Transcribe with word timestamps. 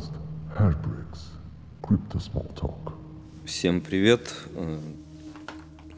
подкаст 0.00 0.12
Hashbricks 0.56 1.20
Crypto 1.82 2.18
Small 2.18 2.54
Talk. 2.54 2.92
Всем 3.44 3.80
привет. 3.80 4.32
Э, 4.54 4.78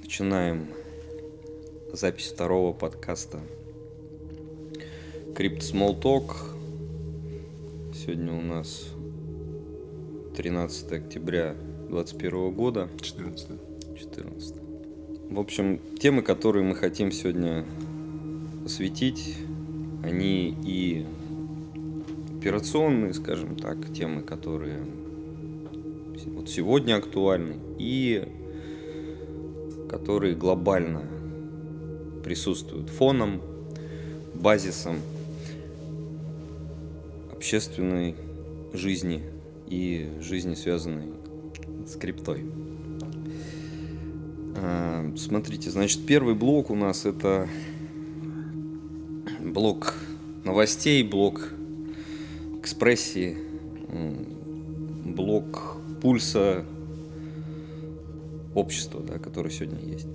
Начинаем 0.02 0.66
запись 1.92 2.32
второго 2.32 2.72
подкаста 2.72 3.38
Crypto 5.34 5.60
Small 5.60 6.00
Talk. 6.00 6.34
Сегодня 7.94 8.32
у 8.32 8.42
нас 8.42 8.88
13 10.36 10.92
октября 10.92 11.54
2021 11.88 12.52
года. 12.52 12.88
14. 13.00 13.50
14. 13.98 14.56
В 15.30 15.38
общем, 15.38 15.80
темы, 15.98 16.22
которые 16.22 16.64
мы 16.64 16.74
хотим 16.74 17.12
сегодня 17.12 17.64
осветить, 18.64 19.36
они 20.02 20.56
и 20.64 21.06
операционные, 22.42 23.14
скажем 23.14 23.54
так, 23.54 23.92
темы, 23.92 24.22
которые 24.22 24.80
вот 26.26 26.50
сегодня 26.50 26.96
актуальны, 26.96 27.54
и 27.78 28.26
которые 29.88 30.34
глобально 30.34 31.02
присутствуют 32.24 32.88
фоном, 32.88 33.40
базисом 34.34 34.96
общественной 37.32 38.16
жизни 38.72 39.22
и 39.68 40.10
жизни, 40.20 40.54
связанной 40.54 41.12
с 41.86 41.94
криптой. 41.94 42.44
А, 44.56 45.12
Смотрите, 45.16 45.70
значит, 45.70 46.04
первый 46.06 46.34
блок 46.34 46.70
у 46.70 46.74
нас 46.74 47.06
это 47.06 47.48
блок 49.40 49.94
новостей, 50.44 51.04
блок 51.04 51.52
экспрессии, 52.62 53.36
блок 55.04 55.76
пульса 56.00 56.64
общества, 58.54 59.00
да, 59.02 59.18
который 59.18 59.50
сегодня 59.50 59.80
есть. 59.80 60.06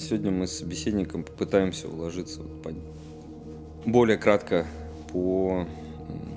Сегодня 0.00 0.32
мы 0.32 0.46
с 0.48 0.58
собеседником 0.58 1.22
попытаемся 1.22 1.88
уложиться 1.88 2.40
по- 2.62 2.72
более 3.88 4.16
кратко 4.18 4.66
по, 5.12 5.66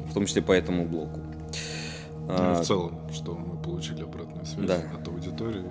в 0.09 0.13
том 0.13 0.25
числе 0.27 0.41
по 0.43 0.51
этому 0.51 0.85
блоку. 0.85 1.19
Ну, 2.27 2.33
А, 2.33 2.61
в 2.61 2.65
целом, 2.65 2.93
что 3.11 3.33
мы 3.35 3.57
получили 3.61 4.03
обратную 4.03 4.45
связь 4.45 4.67
Да. 4.67 4.83
от 4.99 5.07
аудитории. 5.07 5.63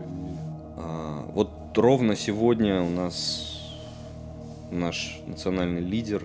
А, 0.76 1.30
Вот 1.32 1.50
ровно 1.76 2.16
сегодня 2.16 2.82
у 2.82 2.88
нас 2.90 3.60
наш 4.72 5.20
национальный 5.26 5.82
лидер 5.82 6.24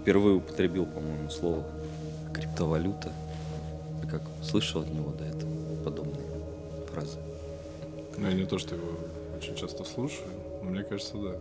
впервые 0.00 0.36
употребил, 0.36 0.86
по-моему, 0.86 1.28
слово 1.30 1.62
криптовалюта. 2.52 3.10
Ты 4.00 4.06
как 4.08 4.22
слышал 4.42 4.82
от 4.82 4.92
него 4.92 5.10
до 5.12 5.24
этого 5.24 5.50
подобные 5.84 6.26
фразы? 6.92 7.18
Ну, 8.16 8.26
я 8.28 8.34
не 8.34 8.44
то, 8.44 8.58
что 8.58 8.74
его 8.74 8.88
очень 9.36 9.54
часто 9.56 9.84
слушаю, 9.84 10.28
но 10.62 10.70
мне 10.70 10.82
кажется, 10.82 11.14
да. 11.16 11.34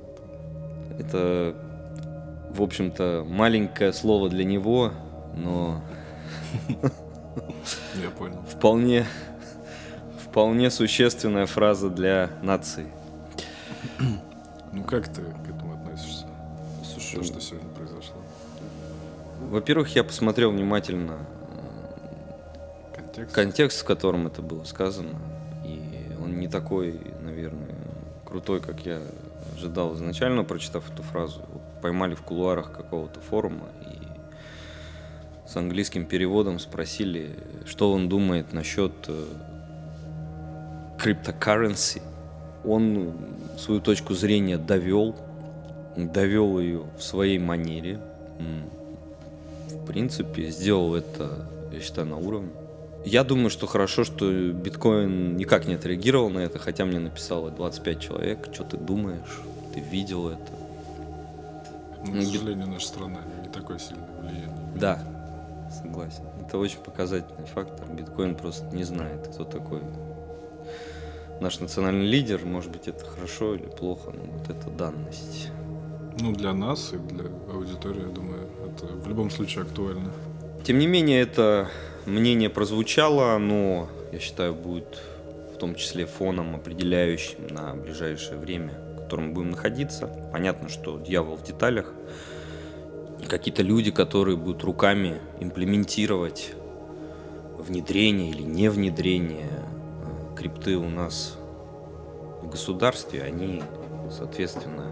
это- 1.00 1.56
в 2.56 2.62
общем-то, 2.62 3.26
маленькое 3.28 3.94
слово 3.94 4.30
для 4.30 4.44
него, 4.44 4.92
но 5.38 5.82
Я 7.96 8.10
понял. 8.10 8.42
вполне, 8.48 9.06
вполне 10.28 10.70
существенная 10.70 11.46
фраза 11.46 11.90
для 11.90 12.30
нации. 12.42 12.88
Ну, 14.74 14.84
как 14.84 15.08
ты 15.08 15.22
к 15.22 15.50
этому 15.50 15.76
относишься? 15.76 16.26
Слушай, 16.84 17.18
То, 17.20 17.24
что 17.24 17.40
сегодня 17.42 17.70
произошло. 17.70 18.21
Во-первых, 19.50 19.96
я 19.96 20.04
посмотрел 20.04 20.52
внимательно 20.52 21.20
Контекст. 22.96 23.36
контекст, 23.36 23.82
в 23.82 23.86
котором 23.86 24.28
это 24.28 24.42
было 24.42 24.64
сказано, 24.64 25.20
и 25.66 25.80
он 26.22 26.38
не 26.38 26.48
такой, 26.48 27.00
наверное, 27.22 27.76
крутой, 28.26 28.62
как 28.62 28.86
я 28.86 29.02
ожидал 29.56 29.94
изначально, 29.96 30.44
прочитав 30.44 30.92
эту 30.92 31.04
фразу. 31.04 31.42
Поймали 31.82 32.16
в 32.16 32.22
кулуарах 32.22 32.72
какого-то 32.72 33.20
форума 33.20 33.68
и 33.82 34.02
с 35.52 35.58
английским 35.58 36.06
переводом 36.06 36.60
спросили, 36.60 37.36
что 37.66 37.92
он 37.92 38.08
думает 38.08 38.54
насчет 38.54 38.94
э, 39.08 39.26
криптокарренси. 40.98 42.02
Он 42.64 43.14
свою 43.58 43.82
точку 43.82 44.14
зрения 44.14 44.58
довел, 44.58 45.16
довел 45.98 46.60
ее 46.60 46.84
в 46.98 47.04
своей 47.04 47.38
манере. 47.38 48.00
В 49.72 49.86
принципе, 49.86 50.50
сделал 50.50 50.96
это, 50.96 51.48
я 51.72 51.80
считаю, 51.80 52.08
на 52.08 52.18
уровне. 52.18 52.50
Я 53.06 53.24
думаю, 53.24 53.50
что 53.50 53.66
хорошо, 53.68 54.04
что 54.04 54.52
биткоин 54.52 55.36
никак 55.38 55.66
не 55.68 55.74
отреагировал 55.74 56.30
на 56.30 56.40
это, 56.40 56.60
хотя 56.60 56.86
мне 56.86 57.00
написало 57.00 57.50
25 57.50 58.00
человек, 58.00 58.50
что 58.54 58.64
ты 58.64 58.78
думаешь, 58.78 59.42
ты 59.74 59.80
видел 59.80 60.30
это. 60.30 60.52
Ну, 62.06 62.06
Ну, 62.06 62.12
к 62.12 62.16
бит- 62.16 62.28
сожалению, 62.28 62.68
наша 62.68 62.88
страна 62.88 63.20
не 63.44 63.50
такое 63.50 63.80
сильное 63.80 64.08
влияние. 64.20 64.46
имеет. 64.46 64.80
Да, 64.80 65.00
согласен. 65.82 66.24
Это 66.46 66.58
очень 66.58 66.80
показательный 66.80 67.46
фактор. 67.46 67.88
Биткоин 67.92 68.36
просто 68.36 68.66
не 68.76 68.84
знает, 68.84 69.28
кто 69.34 69.46
такой 69.46 69.82
наш 71.40 71.60
национальный 71.60 72.06
лидер. 72.06 72.46
Может 72.46 72.72
быть, 72.72 72.88
это 72.88 73.04
хорошо 73.06 73.56
или 73.56 73.66
плохо, 73.68 74.12
но 74.12 74.24
вот 74.32 74.50
это 74.50 74.70
данность. 74.70 75.50
Ну, 76.22 76.34
для 76.34 76.54
нас 76.54 76.94
и 76.94 76.98
для 76.98 77.26
аудитории, 77.52 78.02
я 78.02 78.14
думаю, 78.14 78.48
это 78.68 78.86
в 78.86 79.08
любом 79.08 79.32
случае 79.32 79.64
актуально. 79.64 80.12
Тем 80.64 80.78
не 80.78 80.86
менее, 80.86 81.20
это 81.20 81.68
мнение 82.06 82.50
прозвучало, 82.50 83.40
но, 83.40 83.90
я 84.12 84.20
считаю, 84.20 84.54
будет 84.54 85.02
в 85.56 85.58
том 85.58 85.74
числе 85.74 86.06
фоном, 86.06 86.56
определяющим 86.56 87.48
на 87.50 87.74
ближайшее 87.74 88.38
время, 88.38 88.74
в 88.94 89.04
котором 89.04 89.30
мы 89.30 89.34
будем 89.34 89.52
находиться. 89.52 90.08
Понятно, 90.32 90.70
что 90.70 91.00
дьявол 91.00 91.38
в 91.38 91.44
деталях. 91.44 91.92
Какие-то 93.28 93.64
люди, 93.64 93.90
которые 93.90 94.38
будут 94.38 94.64
руками 94.64 95.20
имплементировать 95.40 96.54
внедрение 97.58 98.30
или 98.30 98.44
не 98.44 98.70
внедрение 98.70 99.50
э, 99.50 100.36
крипты 100.36 100.78
у 100.78 100.90
нас 100.90 101.36
в 102.44 102.50
государстве, 102.50 103.24
они, 103.24 103.64
соответственно, 104.12 104.91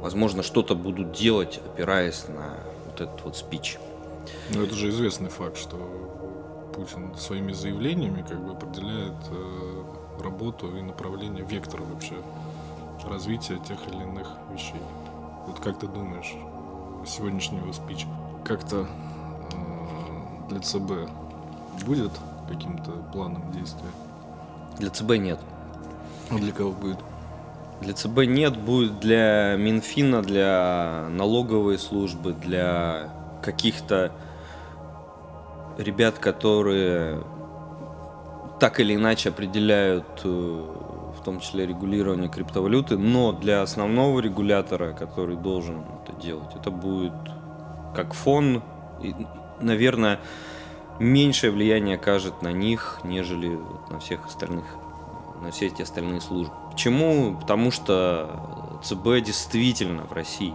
возможно, 0.00 0.42
что-то 0.42 0.74
будут 0.74 1.12
делать, 1.12 1.60
опираясь 1.64 2.26
на 2.28 2.58
вот 2.86 3.00
этот 3.00 3.24
вот 3.24 3.36
спич. 3.36 3.78
Но 4.50 4.62
это 4.62 4.74
же 4.74 4.90
известный 4.90 5.28
факт, 5.28 5.56
что 5.56 5.76
Путин 6.74 7.14
своими 7.16 7.52
заявлениями 7.52 8.24
как 8.26 8.40
бы 8.44 8.52
определяет 8.52 9.14
э, 9.30 9.82
работу 10.22 10.76
и 10.76 10.82
направление, 10.82 11.44
вектор 11.44 11.80
вообще 11.82 12.14
развития 13.04 13.58
тех 13.66 13.78
или 13.88 14.02
иных 14.02 14.28
вещей. 14.52 14.80
Вот 15.46 15.58
как 15.60 15.78
ты 15.78 15.86
думаешь, 15.86 16.34
сегодняшний 17.06 17.58
его 17.58 17.72
спич 17.72 18.06
как-то 18.44 18.86
э, 19.52 20.48
для 20.48 20.60
ЦБ 20.60 21.10
будет 21.84 22.12
каким-то 22.48 22.90
планом 23.12 23.50
действия? 23.52 23.90
Для 24.78 24.90
ЦБ 24.90 25.10
нет. 25.16 25.40
А 26.30 26.34
для 26.36 26.52
кого 26.52 26.72
будет? 26.72 26.98
Для 27.80 27.94
ЦБ 27.94 28.26
нет, 28.26 28.56
будет 28.58 29.00
для 29.00 29.56
Минфина, 29.56 30.22
для 30.22 31.08
налоговой 31.10 31.78
службы, 31.78 32.32
для 32.32 33.10
каких-то 33.42 34.12
ребят, 35.78 36.18
которые 36.18 37.22
так 38.60 38.80
или 38.80 38.94
иначе 38.94 39.30
определяют 39.30 40.20
э, 40.24 40.28
в 40.28 41.24
том 41.24 41.40
числе 41.40 41.66
регулирование 41.66 42.28
криптовалюты, 42.28 42.98
но 42.98 43.32
для 43.32 43.62
основного 43.62 44.20
регулятора, 44.20 44.92
который 44.92 45.36
должен 45.36 45.82
это 46.02 46.12
делать, 46.20 46.54
это 46.54 46.70
будет 46.70 47.12
как 47.94 48.14
фон, 48.14 48.62
и, 49.02 49.14
наверное, 49.60 50.20
меньшее 50.98 51.50
влияние 51.50 51.96
окажет 51.96 52.42
на 52.42 52.52
них, 52.52 53.00
нежели 53.04 53.58
на 53.88 53.98
всех 53.98 54.26
остальных, 54.26 54.64
на 55.42 55.50
все 55.50 55.66
эти 55.66 55.82
остальные 55.82 56.20
службы. 56.20 56.54
Почему? 56.80 57.36
Потому 57.38 57.70
что 57.70 58.80
ЦБ 58.82 59.22
действительно 59.22 60.04
в 60.04 60.12
России 60.12 60.54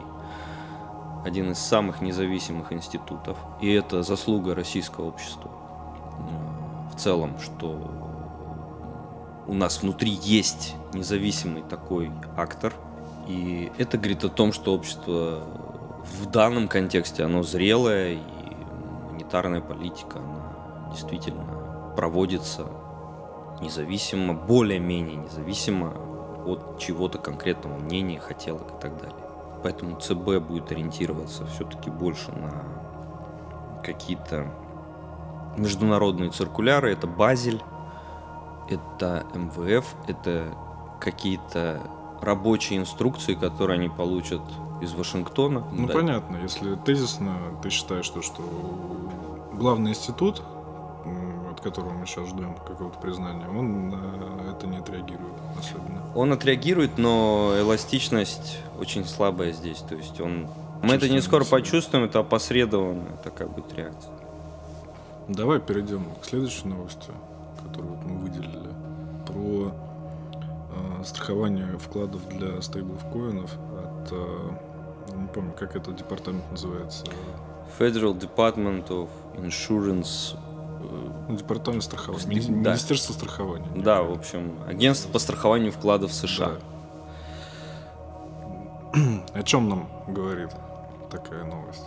один 1.24 1.51
из 1.51 1.60
самых 1.60 2.01
независимых 2.01 2.74
институтов, 2.74 3.38
и 3.62 3.72
это 3.72 4.01
заслуга 4.01 4.56
российского 4.56 5.06
общества 5.06 5.51
э, 5.51 6.95
в 6.95 7.00
целом, 7.00 7.39
что 7.39 7.80
у 9.45 9.54
нас 9.54 9.83
внутри 9.83 10.10
есть 10.10 10.74
независимый 10.95 11.62
такой 11.62 12.12
актор, 12.36 12.74
и 13.28 13.71
это 13.78 14.00
говорит 14.00 14.24
о 14.24 14.30
том, 14.30 14.51
что 14.51 14.74
общество 14.74 15.44
в 16.19 16.25
данном 16.31 16.68
контексте, 16.68 17.24
оно 17.24 17.44
зрелое, 17.44 18.13
и 18.13 18.19
монетарная 19.12 19.62
политика, 19.62 20.18
она 20.18 20.89
действительно 20.89 21.94
проводится 21.95 22.66
независимо, 23.62 24.33
более-менее 24.33 25.18
независимо 25.18 25.94
от 26.45 26.80
чего-то 26.80 27.18
конкретного 27.18 27.77
мнения, 27.77 28.19
хотелок 28.19 28.77
и 28.77 28.81
так 28.81 28.97
далее. 29.00 29.18
Поэтому 29.63 30.00
ЦБ 30.00 30.39
будет 30.39 30.71
ориентироваться 30.71 31.45
все-таки 31.47 31.89
больше 31.89 32.31
на 32.31 32.63
какие-то 33.83 34.51
международные 35.57 36.30
циркуляры, 36.30 36.92
это 36.92 37.07
Базель, 37.07 37.62
это 38.69 39.25
МВФ, 39.33 39.86
это 40.07 40.53
какие-то 41.00 41.81
рабочие 42.21 42.80
инструкции, 42.80 43.36
которые 43.36 43.80
они 43.80 43.89
получат 43.89 44.42
из 44.81 44.94
Вашингтона. 44.94 45.63
Ну 45.71 45.88
Да. 45.88 45.94
понятно, 45.94 46.38
если 46.38 46.75
тезисно 46.75 47.36
ты 47.62 47.69
считаешь, 47.69 48.09
то, 48.09 48.21
что 48.21 48.42
главный 49.53 49.92
институт, 49.92 50.42
которого 51.66 51.94
мы 51.94 52.06
сейчас 52.06 52.30
ждем 52.30 52.56
какого-то 52.56 53.00
признания, 53.00 53.48
он 53.48 53.90
на 53.90 54.52
это 54.52 54.68
не 54.68 54.78
отреагирует 54.78 55.34
особенно. 55.58 56.00
Он 56.14 56.32
отреагирует, 56.32 57.00
но 57.00 57.56
эластичность 57.58 58.60
очень 58.80 59.04
слабая 59.04 59.52
здесь. 59.52 59.80
То 59.80 59.96
есть 59.96 60.22
он... 60.22 60.48
Мы 60.84 60.94
это 60.94 61.10
не 61.10 61.22
скоро 61.22 61.44
почувствуем, 61.44 62.06
это 62.06 62.20
опосредованная 62.20 63.18
такая 63.24 63.48
будет 63.48 63.74
реакция. 63.74 64.14
Давай 65.28 65.60
перейдем 65.60 66.06
к 66.22 66.26
следующей 66.26 66.68
новости, 66.68 67.10
которую 67.64 67.98
мы 68.06 68.20
выделили, 68.20 68.70
про 69.26 69.72
э, 69.72 71.04
страхование 71.04 71.80
вкладов 71.80 72.30
для 72.30 72.62
стейблкоинов 72.62 73.52
от, 73.54 74.12
э, 74.12 74.50
не 75.16 75.28
помню, 75.34 75.54
как 75.58 75.76
этот 75.76 75.96
департамент 75.96 76.44
называется, 76.52 77.06
Federal 77.80 78.14
Department 78.14 78.90
of 78.90 79.10
Insurance. 79.38 80.38
Э, 80.90 81.36
департамент 81.36 81.84
страхования, 81.84 82.26
Мини- 82.26 82.64
да. 82.64 82.72
Министерство 82.72 83.14
страхования. 83.14 83.68
Да, 83.76 84.02
в 84.04 84.12
общем, 84.12 84.60
агентство 84.68 85.10
по 85.10 85.20
страхованию 85.20 85.72
вкладов 85.72 86.14
США. 86.14 86.52
Да. 88.94 89.00
О 89.34 89.44
чем 89.44 89.70
нам 89.70 89.90
говорит 90.08 90.50
такая 91.12 91.44
новость? 91.44 91.84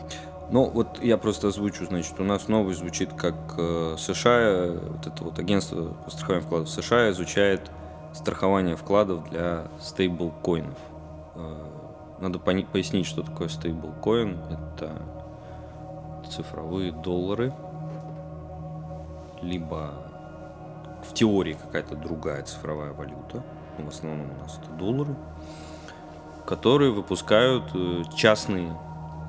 Ну, 0.50 0.70
вот 0.70 1.02
я 1.02 1.18
просто 1.18 1.48
озвучу, 1.48 1.84
значит, 1.84 2.18
у 2.18 2.24
нас 2.24 2.48
новость 2.48 2.78
звучит 2.78 3.12
как 3.12 3.34
э, 3.58 3.96
США, 3.98 4.78
вот 4.80 5.06
это 5.06 5.24
вот 5.24 5.38
агентство 5.38 5.92
по 6.04 6.10
страхованию 6.10 6.46
вкладов 6.46 6.70
США 6.70 7.10
изучает 7.10 7.70
страхование 8.14 8.74
вкладов 8.76 9.28
для 9.28 9.68
стейблкоинов. 9.80 10.78
Э, 11.34 11.54
надо 12.20 12.38
пояснить, 12.38 13.06
что 13.06 13.22
такое 13.22 13.48
стейблкоин. 13.48 14.38
Это 14.50 14.92
цифровые 16.30 16.92
доллары, 16.92 17.52
либо 19.42 19.94
в 21.02 21.14
теории 21.14 21.54
какая-то 21.54 21.96
другая 21.96 22.42
цифровая 22.42 22.92
валюта, 22.92 23.42
в 23.78 23.88
основном 23.88 24.30
у 24.30 24.42
нас 24.42 24.58
это 24.62 24.72
доллары, 24.72 25.14
которые 26.46 26.92
выпускают 26.92 27.70
э, 27.74 28.02
частные 28.14 28.76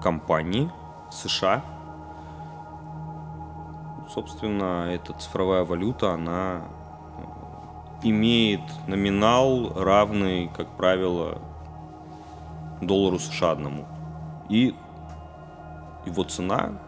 компании 0.01 0.71
США. 1.11 1.63
Собственно, 4.09 4.87
эта 4.89 5.13
цифровая 5.13 5.63
валюта, 5.63 6.13
она 6.13 6.61
э, 8.01 8.07
имеет 8.07 8.61
номинал 8.87 9.73
равный, 9.75 10.49
как 10.55 10.67
правило, 10.77 11.39
доллару 12.81 13.19
США 13.19 13.51
одному. 13.51 13.85
И 14.49 14.75
его 16.05 16.23
цена 16.23 16.79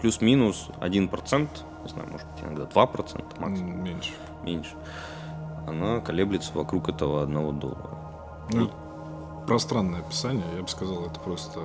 плюс-минус 0.00 0.68
1%, 0.80 1.48
не 1.82 1.88
знаю, 1.90 2.08
может 2.10 2.26
быть, 2.28 2.42
иногда 2.42 2.64
2% 2.64 3.40
максимум, 3.40 3.84
Меньше. 3.84 4.12
меньше, 4.42 4.74
она 5.66 6.00
колеблется 6.00 6.52
вокруг 6.56 6.88
этого 6.88 7.22
одного 7.22 7.52
доллара. 7.52 7.90
Ну, 8.50 8.64
это 8.66 8.74
пространное 9.46 10.00
описание, 10.00 10.44
я 10.56 10.62
бы 10.62 10.68
сказал, 10.68 11.04
это 11.06 11.18
просто 11.20 11.60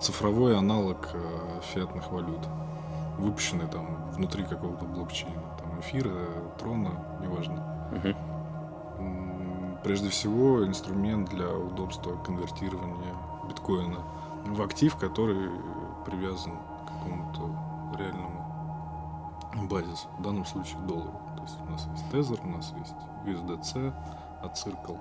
цифровой 0.00 0.56
аналог 0.58 1.08
э, 1.14 1.60
фиатных 1.72 2.10
валют, 2.10 2.40
выпущенный 3.18 3.66
там 3.66 4.10
внутри 4.12 4.44
какого-то 4.44 4.84
блокчейна, 4.84 5.42
там 5.58 5.80
эфира, 5.80 6.12
трона, 6.58 6.90
неважно. 7.20 7.62
М, 8.98 9.78
Прежде 9.82 10.08
всего, 10.08 10.66
инструмент 10.66 11.28
для 11.30 11.48
удобства 11.48 12.16
конвертирования 12.24 13.14
биткоина 13.48 13.98
в 14.46 14.60
актив, 14.62 14.96
который 14.96 15.50
привязан 16.04 16.52
к 16.84 16.88
какому-то 16.92 17.96
реальному 17.98 18.35
базису, 19.64 20.08
в 20.18 20.22
данном 20.22 20.44
случае 20.44 20.78
доллару. 20.86 21.20
То 21.36 21.42
есть 21.42 21.56
у 21.60 21.70
нас 21.70 21.88
есть 21.92 22.04
Tether, 22.12 22.40
у 22.42 22.48
нас 22.48 22.72
есть 22.78 22.94
USDC 23.26 23.92
от 24.42 24.52
Circle, 24.54 24.98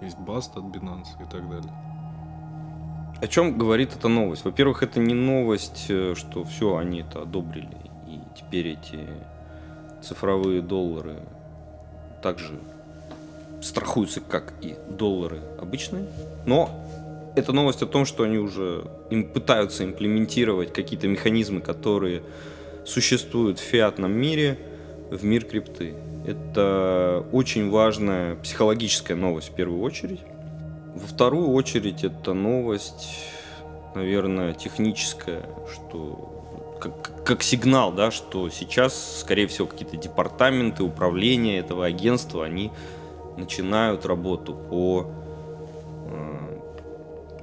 есть 0.00 0.18
BAST 0.18 0.58
от 0.58 0.64
Binance 0.64 1.08
и 1.20 1.24
так 1.30 1.48
далее. 1.48 1.72
О 3.20 3.26
чем 3.26 3.58
говорит 3.58 3.96
эта 3.96 4.08
новость? 4.08 4.44
Во-первых, 4.44 4.82
это 4.82 5.00
не 5.00 5.14
новость, 5.14 5.86
э, 5.88 6.14
что 6.14 6.44
все, 6.44 6.76
они 6.76 7.00
это 7.00 7.22
одобрили, 7.22 7.76
и 8.06 8.20
теперь 8.36 8.68
эти 8.68 9.08
цифровые 10.02 10.62
доллары 10.62 11.16
также 12.22 12.60
страхуются, 13.60 14.20
как 14.20 14.54
и 14.60 14.76
доллары 14.88 15.40
обычные. 15.60 16.06
Но 16.46 16.70
это 17.34 17.52
новость 17.52 17.82
о 17.82 17.86
том, 17.86 18.04
что 18.04 18.22
они 18.22 18.38
уже 18.38 18.84
им 19.10 19.24
пытаются 19.24 19.84
имплементировать 19.84 20.72
какие-то 20.72 21.08
механизмы, 21.08 21.60
которые 21.60 22.22
существуют 22.88 23.58
в 23.58 23.62
фиатном 23.62 24.12
мире, 24.12 24.58
в 25.10 25.24
мир 25.24 25.44
крипты. 25.44 25.94
Это 26.26 27.24
очень 27.32 27.70
важная 27.70 28.36
психологическая 28.36 29.16
новость 29.16 29.50
в 29.50 29.54
первую 29.54 29.82
очередь. 29.82 30.20
Во 30.94 31.06
вторую 31.06 31.50
очередь 31.50 32.02
это 32.02 32.32
новость, 32.32 33.08
наверное, 33.94 34.54
техническая, 34.54 35.44
что 35.72 36.34
как, 36.80 37.24
как 37.24 37.42
сигнал, 37.42 37.92
да, 37.92 38.10
что 38.10 38.48
сейчас, 38.50 39.20
скорее 39.20 39.46
всего, 39.46 39.66
какие-то 39.66 39.96
департаменты, 39.96 40.82
управления 40.82 41.58
этого 41.58 41.86
агентства, 41.86 42.44
они 42.44 42.70
начинают 43.36 44.06
работу 44.06 44.54
по 44.54 45.06
э, 46.06 46.58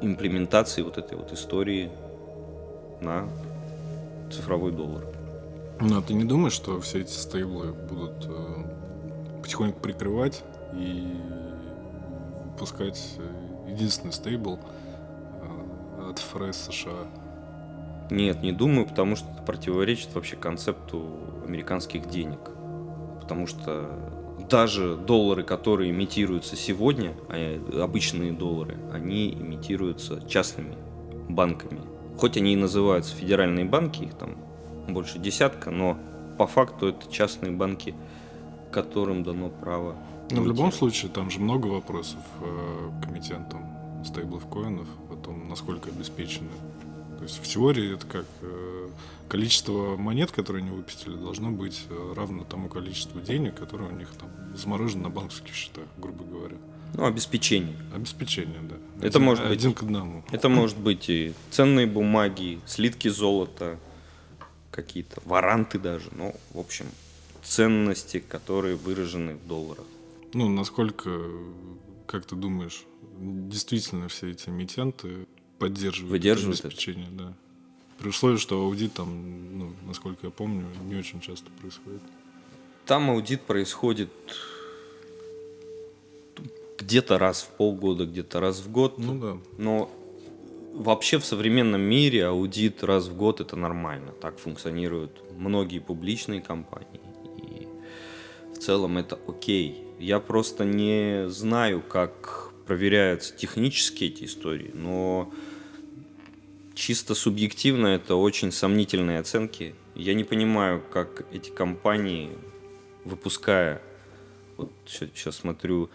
имплементации 0.01 0.81
вот 0.81 0.97
этой 0.97 1.17
вот 1.17 1.31
истории 1.33 1.91
на 3.01 3.27
цифровой 4.31 4.71
доллар. 4.71 5.14
Ну, 5.81 5.97
а 5.97 6.01
ты 6.01 6.13
не 6.13 6.23
думаешь, 6.23 6.53
что 6.53 6.79
все 6.79 7.01
эти 7.01 7.11
стейблы 7.11 7.73
будут 7.73 8.27
э, 8.27 9.41
потихоньку 9.41 9.79
прикрывать 9.81 10.41
и 10.73 11.05
выпускать 12.45 13.15
э, 13.17 13.71
единственный 13.71 14.13
стейбл 14.13 14.57
э, 14.57 16.09
от 16.09 16.19
ФРС 16.19 16.69
США? 16.69 17.07
Нет, 18.09 18.41
не 18.41 18.53
думаю, 18.53 18.87
потому 18.87 19.17
что 19.17 19.29
это 19.31 19.41
противоречит 19.41 20.15
вообще 20.15 20.37
концепту 20.37 21.03
американских 21.45 22.07
денег. 22.07 22.39
Потому 23.19 23.45
что 23.45 23.89
даже 24.49 24.95
доллары, 24.95 25.43
которые 25.43 25.91
имитируются 25.91 26.55
сегодня, 26.55 27.13
а 27.27 27.83
обычные 27.83 28.31
доллары, 28.31 28.77
они 28.93 29.33
имитируются 29.33 30.21
частными 30.25 30.77
банками. 31.27 31.81
Хоть 32.17 32.37
они 32.37 32.53
и 32.53 32.55
называются 32.55 33.13
федеральные 33.13 33.65
банки, 33.65 34.03
их 34.03 34.13
там 34.13 34.37
больше 34.87 35.19
десятка, 35.19 35.71
но 35.71 35.97
по 36.37 36.47
факту 36.47 36.87
это 36.87 37.11
частные 37.11 37.51
банки, 37.51 37.95
которым 38.71 39.23
дано 39.23 39.49
право. 39.49 39.95
Ну, 40.31 40.41
в 40.41 40.47
любом 40.47 40.71
случае, 40.71 41.11
там 41.11 41.29
же 41.29 41.39
много 41.39 41.67
вопросов 41.67 42.19
э, 42.41 42.89
к 43.03 43.09
эмитентам 43.09 43.65
стейблов 44.03 44.47
коинов 44.47 44.87
о 45.11 45.15
том, 45.15 45.47
насколько 45.49 45.89
обеспечены. 45.89 46.49
То 47.17 47.23
есть 47.23 47.37
в 47.37 47.47
теории 47.47 47.93
это 47.93 48.05
как 48.05 48.25
э, 48.41 48.89
количество 49.29 49.95
монет, 49.95 50.31
которые 50.31 50.61
они 50.63 50.71
выпустили, 50.71 51.15
должно 51.15 51.51
быть 51.51 51.85
э, 51.89 52.13
равно 52.15 52.43
тому 52.43 52.69
количеству 52.69 53.21
денег, 53.21 53.55
которые 53.55 53.89
у 53.91 53.95
них 53.95 54.09
там 54.19 54.29
заморожены 54.55 55.03
на 55.03 55.09
банковских 55.09 55.53
счетах, 55.53 55.85
грубо 55.97 56.23
говоря. 56.23 56.55
Ну, 56.93 57.05
обеспечение. 57.05 57.75
Обеспечение, 57.93 58.59
да. 58.61 58.75
Это 58.99 59.17
один, 59.17 59.23
может 59.23 59.43
быть- 59.43 59.57
один 59.57 59.73
к 59.73 59.83
одному. 59.83 60.23
Это 60.31 60.49
может 60.49 60.77
быть 60.77 61.09
и 61.09 61.33
ценные 61.51 61.87
бумаги, 61.87 62.59
слитки 62.65 63.07
золота, 63.09 63.77
какие-то 64.75 65.21
варанты 65.25 65.79
даже. 65.79 66.09
Ну, 66.11 66.35
в 66.53 66.59
общем, 66.59 66.85
ценности, 67.41 68.19
которые 68.19 68.75
выражены 68.75 69.35
в 69.35 69.47
долларах. 69.47 69.85
Ну, 70.33 70.49
насколько, 70.49 71.09
как 72.05 72.25
ты 72.25 72.35
думаешь, 72.35 72.83
действительно 73.17 74.09
все 74.09 74.31
эти 74.31 74.49
эмитенты 74.49 75.27
поддерживают 75.59 76.11
Выдерживают 76.11 76.59
это 76.59 76.67
обеспечение, 76.67 77.07
да? 77.11 77.33
При 77.97 78.09
условии, 78.09 78.37
что 78.37 78.61
аудит 78.61 78.93
там, 78.93 79.57
ну, 79.57 79.73
насколько 79.87 80.27
я 80.27 80.31
помню, 80.31 80.65
не 80.83 80.95
очень 80.95 81.21
часто 81.21 81.49
происходит. 81.61 82.01
Там 82.85 83.09
аудит 83.09 83.43
происходит 83.43 84.11
где-то 86.77 87.17
раз 87.17 87.43
в 87.43 87.55
полгода, 87.55 88.05
где-то 88.05 88.41
раз 88.41 88.59
в 88.59 88.69
год. 88.69 88.97
Ну 88.97 89.17
да. 89.17 89.37
Но 89.57 89.89
вообще 90.75 91.17
в 91.17 91.25
современном 91.25 91.81
мире 91.81 92.27
аудит 92.27 92.83
раз 92.83 93.07
в 93.07 93.15
год 93.15 93.41
это 93.41 93.55
нормально. 93.55 94.11
Так 94.21 94.37
функционируют 94.37 95.23
многие 95.37 95.79
публичные 95.79 96.41
компании. 96.41 97.01
И 97.37 97.67
в 98.53 98.59
целом 98.59 98.97
это 98.97 99.17
окей. 99.27 99.83
Я 99.99 100.19
просто 100.19 100.65
не 100.65 101.29
знаю, 101.29 101.81
как 101.81 102.51
проверяются 102.67 103.35
технически 103.35 104.05
эти 104.05 104.25
истории, 104.25 104.71
но 104.73 105.31
чисто 106.73 107.15
субъективно 107.15 107.87
это 107.87 108.15
очень 108.15 108.51
сомнительные 108.51 109.19
оценки. 109.19 109.75
Я 109.95 110.13
не 110.13 110.23
понимаю, 110.23 110.83
как 110.91 111.25
эти 111.31 111.49
компании, 111.49 112.31
выпуская, 113.05 113.81
вот 114.57 114.71
сейчас 114.85 115.37
смотрю, 115.37 115.89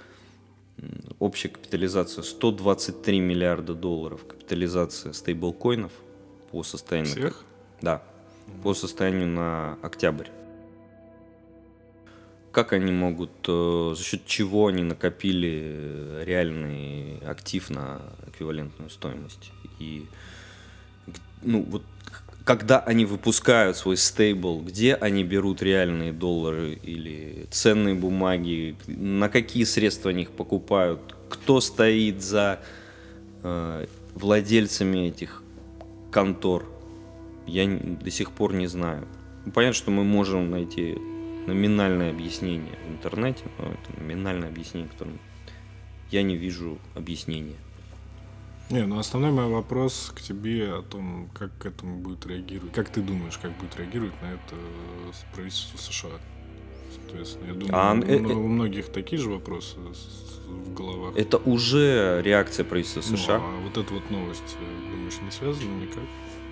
общая 1.18 1.48
капитализация 1.48 2.22
123 2.22 3.20
миллиарда 3.20 3.74
долларов, 3.74 4.24
капитализация 4.26 5.12
стейблкоинов 5.12 5.92
по 6.50 6.62
состоянию... 6.62 7.12
Всех? 7.12 7.44
Да, 7.80 8.02
по 8.62 8.74
состоянию 8.74 9.28
на 9.28 9.78
октябрь. 9.82 10.28
Как 12.52 12.72
они 12.72 12.90
могут, 12.90 13.30
э, 13.46 13.94
за 13.96 14.02
счет 14.02 14.26
чего 14.26 14.66
они 14.66 14.82
накопили 14.82 16.22
реальный 16.24 17.18
актив 17.18 17.70
на 17.70 18.02
эквивалентную 18.26 18.90
стоимость? 18.90 19.52
И 19.78 20.06
ну, 21.42 21.62
вот 21.62 21.84
когда 22.44 22.80
они 22.80 23.04
выпускают 23.04 23.76
свой 23.76 23.96
стейбл, 23.96 24.60
где 24.60 24.94
они 24.94 25.24
берут 25.24 25.62
реальные 25.62 26.12
доллары 26.12 26.78
или 26.82 27.46
ценные 27.50 27.94
бумаги, 27.94 28.76
на 28.86 29.28
какие 29.28 29.64
средства 29.64 30.10
они 30.10 30.22
их 30.22 30.30
покупают, 30.30 31.14
кто 31.28 31.60
стоит 31.60 32.22
за 32.22 32.60
э, 33.42 33.86
владельцами 34.14 35.08
этих 35.08 35.42
контор, 36.10 36.66
я 37.46 37.66
до 37.66 38.10
сих 38.10 38.32
пор 38.32 38.54
не 38.54 38.66
знаю. 38.66 39.06
Понятно, 39.54 39.74
что 39.74 39.90
мы 39.90 40.04
можем 40.04 40.50
найти 40.50 40.96
номинальное 41.46 42.10
объяснение 42.10 42.78
в 42.86 42.90
интернете, 42.92 43.44
но 43.58 43.66
это 43.66 44.00
номинальное 44.00 44.48
объяснение, 44.48 44.88
которым 44.90 45.18
я 46.10 46.22
не 46.22 46.36
вижу 46.36 46.78
объяснения. 46.94 47.56
Не, 48.70 48.86
ну 48.86 48.98
основной 48.98 49.32
мой 49.32 49.48
вопрос 49.48 50.12
к 50.14 50.20
тебе 50.20 50.72
о 50.72 50.82
том, 50.82 51.28
как 51.34 51.50
к 51.58 51.66
этому 51.66 51.98
будет 51.98 52.24
реагировать. 52.26 52.72
Как 52.72 52.88
ты 52.88 53.02
думаешь, 53.02 53.36
как 53.36 53.56
будет 53.58 53.76
реагировать 53.76 54.14
на 54.22 54.26
это 54.26 54.54
правительство 55.34 55.76
США? 55.76 56.10
Соответственно, 56.94 57.46
я 57.48 57.54
думаю, 57.54 57.70
а, 57.72 57.94
у, 57.94 58.02
э, 58.02 58.34
у 58.34 58.46
многих 58.46 58.88
такие 58.90 59.20
же 59.20 59.28
вопросы 59.28 59.76
в 60.46 60.74
головах. 60.74 61.16
Это 61.16 61.38
уже 61.38 62.22
реакция 62.24 62.64
правительства 62.64 63.00
США. 63.00 63.38
Ну, 63.38 63.44
а 63.44 63.60
вот 63.60 63.76
эта 63.76 63.92
вот 63.92 64.08
новость, 64.10 64.56
э, 64.60 64.90
думаешь, 64.90 65.20
не 65.20 65.30
связана 65.32 65.80
никак? 65.80 66.04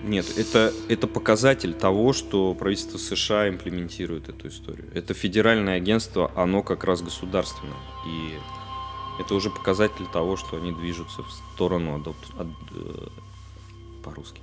Нет, 0.03 0.25
это, 0.37 0.73
это 0.87 1.07
показатель 1.07 1.73
того, 1.73 2.13
что 2.13 2.53
правительство 2.53 2.97
США 2.97 3.49
имплементирует 3.49 4.29
эту 4.29 4.47
историю. 4.47 4.89
Это 4.93 5.13
федеральное 5.13 5.75
агентство, 5.75 6.31
оно 6.35 6.63
как 6.63 6.83
раз 6.85 7.01
государственное. 7.01 7.75
И 8.07 8.33
это 9.19 9.35
уже 9.35 9.49
показатель 9.49 10.05
того, 10.11 10.37
что 10.37 10.57
они 10.57 10.71
движутся 10.71 11.23
в 11.23 11.31
сторону 11.31 11.95
адоп... 11.95 12.15
Ад... 12.37 12.47
Э, 12.71 13.07
по-русски. 14.03 14.41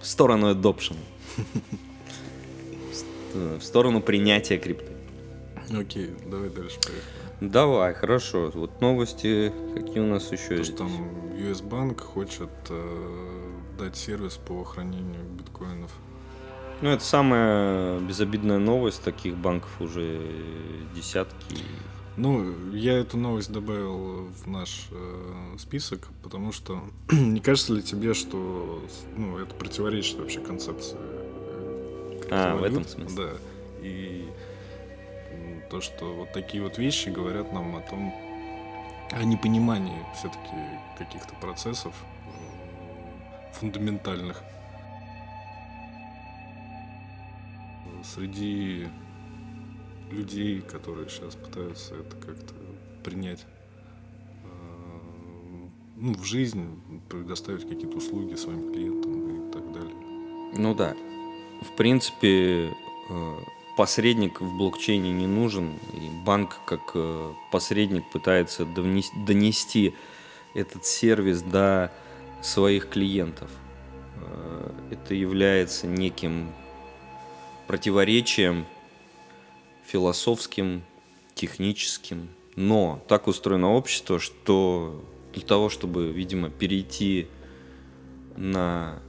В 0.00 0.06
сторону 0.06 0.52
adoption. 0.52 0.96
В 3.32 3.62
сторону 3.62 4.00
принятия 4.00 4.58
крипты. 4.58 4.92
Окей, 5.76 6.10
давай 6.26 6.50
дальше 6.50 6.78
поехали. 6.80 7.24
Давай, 7.40 7.94
хорошо. 7.94 8.50
Вот 8.54 8.80
новости, 8.80 9.52
какие 9.74 10.00
у 10.00 10.06
нас 10.06 10.30
еще 10.30 10.48
То, 10.48 10.54
есть? 10.54 10.76
там 10.76 10.88
US 11.36 11.62
Bank 11.62 12.00
хочет 12.00 12.50
э, 12.70 13.52
дать 13.78 13.96
сервис 13.96 14.34
по 14.36 14.62
хранению 14.64 15.24
биткоинов. 15.24 15.90
Ну, 16.80 16.90
это 16.90 17.04
самая 17.04 17.98
безобидная 18.00 18.58
новость. 18.58 19.02
Таких 19.02 19.36
банков 19.36 19.70
уже 19.80 20.20
десятки. 20.94 21.56
Ну, 22.16 22.70
я 22.72 22.94
эту 22.98 23.16
новость 23.16 23.50
добавил 23.50 24.28
в 24.28 24.46
наш 24.46 24.86
э, 24.92 25.56
список, 25.58 26.08
потому 26.22 26.52
что 26.52 26.80
не 27.10 27.40
кажется 27.40 27.72
ли 27.72 27.82
тебе, 27.82 28.14
что 28.14 28.84
ну, 29.16 29.38
это 29.38 29.54
противоречит 29.54 30.18
вообще 30.18 30.40
концепции? 30.40 30.96
А, 32.30 32.56
в 32.56 32.62
этом 32.62 32.84
смысле? 32.84 33.16
Да. 33.16 33.30
И 33.82 34.28
то, 35.70 35.80
что 35.80 36.14
вот 36.14 36.32
такие 36.32 36.62
вот 36.62 36.78
вещи 36.78 37.08
говорят 37.08 37.52
нам 37.52 37.74
о 37.74 37.80
том, 37.80 38.14
о 39.10 39.24
непонимании 39.24 40.00
все-таки 40.16 40.54
каких-то 40.96 41.34
процессов 41.40 41.92
э, 42.26 43.52
фундаментальных. 43.54 44.40
Среди 48.04 48.86
людей, 50.10 50.60
которые 50.60 51.08
сейчас 51.08 51.34
пытаются 51.34 51.94
это 51.94 52.16
как-то 52.16 52.54
принять 53.02 53.44
э, 54.44 54.48
ну, 55.96 56.14
в 56.14 56.24
жизнь, 56.24 56.80
предоставить 57.08 57.68
какие-то 57.68 57.98
услуги 57.98 58.34
своим 58.34 58.72
клиентам 58.72 59.48
и 59.48 59.52
так 59.52 59.72
далее. 59.72 59.94
Ну 60.56 60.74
да. 60.74 60.94
В 61.62 61.76
принципе, 61.76 62.70
э, 63.10 63.36
посредник 63.76 64.40
в 64.40 64.56
блокчейне 64.56 65.12
не 65.12 65.26
нужен, 65.26 65.74
и 65.92 66.24
банк 66.24 66.58
как 66.66 66.92
э, 66.94 67.32
посредник 67.50 68.04
пытается 68.10 68.64
донести 68.64 69.94
этот 70.54 70.84
сервис 70.84 71.42
до 71.42 71.92
своих 72.42 72.88
клиентов. 72.88 73.50
Это 74.90 75.14
является 75.14 75.86
неким 75.86 76.52
противоречием 77.66 78.66
философским, 79.86 80.82
техническим. 81.34 82.28
Но 82.56 83.02
так 83.08 83.26
устроено 83.26 83.72
общество, 83.72 84.18
что 84.18 85.04
для 85.32 85.42
того, 85.42 85.68
чтобы, 85.68 86.10
видимо, 86.12 86.50
перейти 86.50 87.26
на 88.36 89.02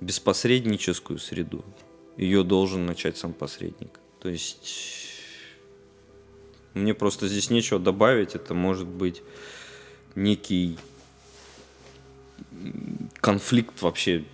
беспосредническую 0.00 1.18
среду, 1.18 1.64
ее 2.16 2.42
должен 2.42 2.86
начать 2.86 3.16
сам 3.16 3.32
посредник. 3.32 3.98
То 4.20 4.28
есть 4.28 5.08
мне 6.74 6.94
просто 6.94 7.28
здесь 7.28 7.50
нечего 7.50 7.78
добавить. 7.80 8.34
Это 8.34 8.52
может 8.54 8.86
быть 8.86 9.22
некий 10.14 10.78
конфликт 13.20 13.80
вообще 13.82 14.24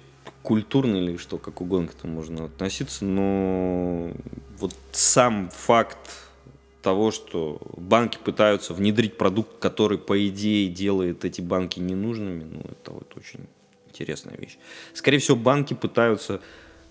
культурный 0.42 1.00
или 1.00 1.16
что, 1.16 1.38
как 1.38 1.60
угодно 1.60 1.88
к 1.88 1.94
этому 1.94 2.14
можно 2.14 2.44
относиться, 2.46 3.04
но 3.04 4.12
вот 4.58 4.74
сам 4.92 5.48
факт 5.50 5.98
того, 6.82 7.12
что 7.12 7.60
банки 7.76 8.18
пытаются 8.22 8.74
внедрить 8.74 9.16
продукт, 9.16 9.58
который, 9.58 9.98
по 9.98 10.28
идее, 10.28 10.68
делает 10.68 11.24
эти 11.24 11.40
банки 11.40 11.78
ненужными, 11.78 12.44
ну, 12.44 12.60
это 12.60 12.90
вот 12.90 13.16
очень 13.16 13.46
интересная 13.88 14.36
вещь. 14.36 14.58
Скорее 14.92 15.18
всего, 15.18 15.36
банки 15.36 15.74
пытаются, 15.74 16.40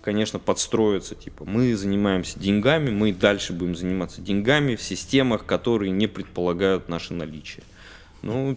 конечно, 0.00 0.38
подстроиться, 0.38 1.14
типа, 1.14 1.44
мы 1.44 1.76
занимаемся 1.76 2.38
деньгами, 2.38 2.90
мы 2.90 3.12
дальше 3.12 3.52
будем 3.52 3.76
заниматься 3.76 4.22
деньгами 4.22 4.76
в 4.76 4.82
системах, 4.82 5.44
которые 5.44 5.90
не 5.90 6.06
предполагают 6.06 6.88
наше 6.88 7.12
наличие. 7.12 7.64
Ну, 8.22 8.56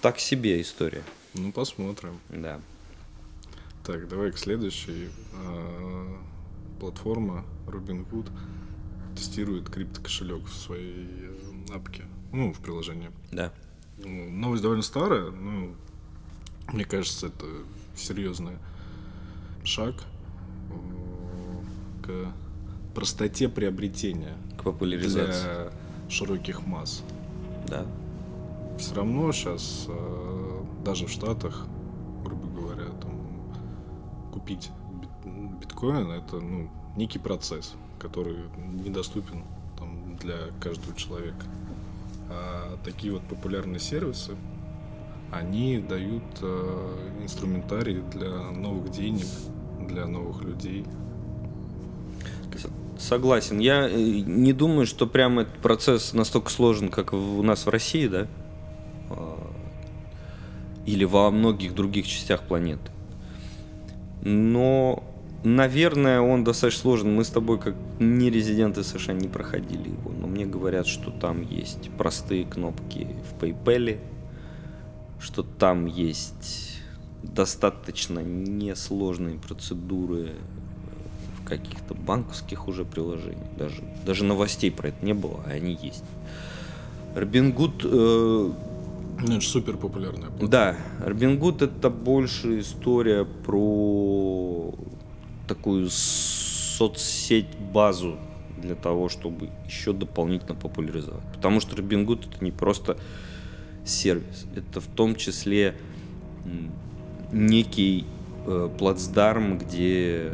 так 0.00 0.18
себе 0.18 0.60
история. 0.60 1.04
Ну, 1.34 1.52
посмотрим. 1.52 2.18
Да. 2.28 2.60
Так, 3.90 4.06
давай 4.06 4.30
к 4.30 4.38
следующей. 4.38 5.08
А, 5.34 6.20
платформа 6.78 7.44
Robinhood 7.66 8.30
тестирует 9.16 9.68
криптокошелек 9.68 10.44
в 10.44 10.54
своей 10.54 11.08
э, 11.08 11.74
апке, 11.74 12.04
ну, 12.32 12.52
в 12.52 12.60
приложении. 12.60 13.10
Да. 13.32 13.52
Ну, 13.98 14.30
новость 14.30 14.62
довольно 14.62 14.84
старая, 14.84 15.30
ну, 15.32 15.74
мне 16.72 16.84
кажется, 16.84 17.26
это 17.26 17.46
серьезный 17.96 18.58
шаг 19.64 19.96
э, 20.70 22.06
к 22.06 22.94
простоте 22.94 23.48
приобретения. 23.48 24.36
К 24.56 24.62
популяризации. 24.62 25.42
Для 25.42 25.72
широких 26.08 26.64
масс. 26.64 27.02
Да. 27.66 27.84
Все 28.78 28.94
равно 28.94 29.32
сейчас, 29.32 29.86
э, 29.88 30.62
даже 30.84 31.06
в 31.06 31.10
Штатах, 31.10 31.66
купить 34.50 34.70
биткоин 35.60 36.10
это 36.10 36.36
ну, 36.36 36.68
некий 36.96 37.18
процесс, 37.18 37.74
который 38.00 38.36
недоступен 38.84 39.44
там, 39.78 40.16
для 40.16 40.36
каждого 40.60 40.96
человека. 40.96 41.46
А 42.28 42.76
такие 42.84 43.12
вот 43.12 43.22
популярные 43.22 43.80
сервисы, 43.80 44.36
они 45.32 45.78
дают 45.78 46.22
э, 46.42 47.12
инструментарий 47.22 48.02
для 48.12 48.50
новых 48.50 48.90
денег, 48.90 49.26
для 49.88 50.06
новых 50.06 50.42
людей. 50.42 50.84
Согласен. 52.98 53.58
Я 53.58 53.88
э, 53.88 53.94
не 53.94 54.52
думаю, 54.52 54.86
что 54.86 55.06
прямо 55.06 55.42
этот 55.42 55.58
процесс 55.58 56.12
настолько 56.12 56.50
сложен, 56.50 56.88
как 56.88 57.12
у 57.12 57.42
нас 57.42 57.66
в 57.66 57.68
России, 57.68 58.08
да? 58.08 58.26
А, 59.10 59.52
или 60.86 61.04
во 61.04 61.30
многих 61.30 61.74
других 61.74 62.06
частях 62.06 62.42
планеты. 62.42 62.90
Но, 64.22 65.02
наверное, 65.44 66.20
он 66.20 66.44
достаточно 66.44 66.82
сложен. 66.82 67.14
Мы 67.14 67.24
с 67.24 67.30
тобой, 67.30 67.58
как 67.58 67.74
не 67.98 68.30
резиденты 68.30 68.82
США, 68.82 69.14
не 69.14 69.28
проходили 69.28 69.88
его. 69.88 70.10
Но 70.10 70.26
мне 70.26 70.46
говорят, 70.46 70.86
что 70.86 71.10
там 71.10 71.42
есть 71.42 71.90
простые 71.96 72.44
кнопки 72.44 73.08
в 73.30 73.42
PayPal, 73.42 73.98
что 75.18 75.42
там 75.42 75.86
есть 75.86 76.78
достаточно 77.22 78.20
несложные 78.20 79.38
процедуры 79.38 80.32
каких-то 81.44 81.94
банковских 81.94 82.68
уже 82.68 82.84
приложений. 82.84 83.46
Даже, 83.58 83.82
даже 84.06 84.24
новостей 84.24 84.70
про 84.70 84.88
это 84.88 85.04
не 85.04 85.14
было, 85.14 85.42
а 85.46 85.50
они 85.50 85.78
есть. 85.82 86.04
Робингуд 87.14 87.82
э, 87.84 88.52
это 89.22 89.40
же 89.40 89.48
супер 89.48 89.76
популярная. 89.76 90.30
да, 90.40 90.76
Робин 91.04 91.38
Гуд 91.38 91.62
это 91.62 91.90
больше 91.90 92.60
история 92.60 93.24
про 93.24 94.74
такую 95.46 95.88
соцсеть 95.90 97.56
базу 97.72 98.18
для 98.60 98.74
того, 98.74 99.08
чтобы 99.08 99.50
еще 99.66 99.92
дополнительно 99.92 100.54
популяризовать. 100.54 101.24
Потому 101.34 101.60
что 101.60 101.76
Робин 101.76 102.04
Гуд 102.04 102.26
это 102.26 102.44
не 102.44 102.50
просто 102.50 102.96
сервис, 103.84 104.46
это 104.54 104.80
в 104.80 104.86
том 104.86 105.16
числе 105.16 105.76
некий 107.32 108.06
э, 108.46 108.68
плацдарм, 108.78 109.58
где 109.58 110.32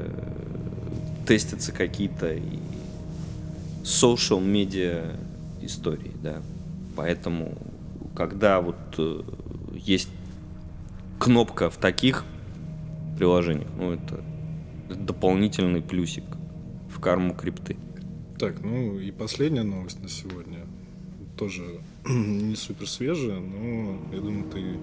тестятся 1.27 1.73
какие-то 1.73 2.37
social 3.83 4.41
media 4.41 5.17
истории, 5.63 6.13
да. 6.23 6.43
Поэтому, 6.95 7.57
когда 8.17 8.61
вот 8.61 8.77
э, 8.99 9.23
есть 9.75 10.09
кнопка 11.19 11.71
в 11.71 11.77
таких 11.77 12.25
приложениях, 13.19 13.69
ну 13.79 13.93
это, 13.93 14.25
дополнительный 14.89 15.83
плюсик 15.83 16.25
в 16.89 16.99
карму 16.99 17.35
крипты. 17.35 17.77
Так, 18.39 18.63
ну 18.63 18.99
и 18.99 19.11
последняя 19.11 19.63
новость 19.63 20.03
на 20.03 20.09
сегодня. 20.09 20.67
Тоже 21.37 21.81
не 22.09 22.57
супер 22.57 22.89
свежая, 22.89 23.39
но 23.39 23.99
я 24.13 24.21
думаю, 24.21 24.45
ты 24.51 24.79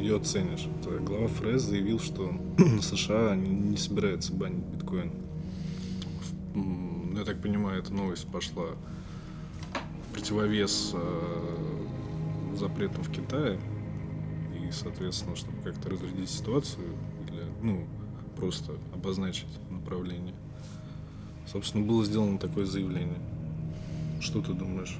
ее 0.00 0.16
оценишь. 0.16 0.66
Глава 1.02 1.28
ФРС 1.28 1.62
заявил, 1.62 2.00
что 2.00 2.32
США 2.80 3.36
не, 3.36 3.76
собирается 3.76 4.32
банить 4.32 4.64
биткоин. 4.64 5.12
Я 7.16 7.24
так 7.24 7.40
понимаю, 7.40 7.80
эта 7.80 7.92
новость 7.92 8.26
пошла 8.26 8.66
в 9.74 10.14
противовес 10.14 10.94
э, 12.60 12.68
запретам 12.68 13.02
в 13.02 13.10
Китае. 13.10 13.58
И, 14.54 14.70
соответственно, 14.72 15.36
чтобы 15.36 15.62
как-то 15.62 15.90
разрядить 15.90 16.30
ситуацию, 16.30 16.86
или, 17.28 17.42
ну, 17.62 17.86
просто 18.36 18.72
обозначить 18.94 19.48
направление. 19.70 20.34
Собственно, 21.46 21.84
было 21.84 22.04
сделано 22.04 22.38
такое 22.38 22.64
заявление. 22.66 23.18
Что 24.20 24.40
ты 24.40 24.52
думаешь? 24.52 24.96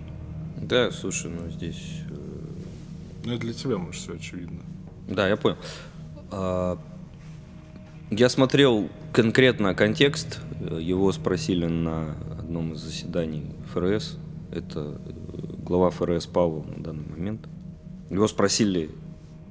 Да, 0.61 0.90
слушай, 0.90 1.31
ну 1.31 1.49
здесь 1.50 2.00
э, 2.11 2.14
Ну, 3.25 3.33
это 3.33 3.40
для 3.43 3.52
тебя, 3.52 3.79
может, 3.79 4.00
все 4.02 4.14
очевидно. 4.14 4.61
Да, 5.09 5.29
я 5.29 5.37
понял. 5.37 5.57
А, 6.31 6.79
Я 8.11 8.29
смотрел 8.29 8.88
конкретно 9.12 9.75
контекст. 9.75 10.40
Его 10.61 11.12
спросили 11.12 11.67
на 11.67 12.14
одном 12.38 12.73
из 12.73 12.81
заседаний 12.81 13.45
ФРС. 13.73 14.19
Это 14.52 15.00
э, 15.07 15.50
глава 15.71 15.91
ФРС 15.91 16.27
Павел 16.27 16.65
на 16.65 16.83
данный 16.83 17.09
момент. 17.09 17.49
Его 18.11 18.27
спросили, 18.27 18.91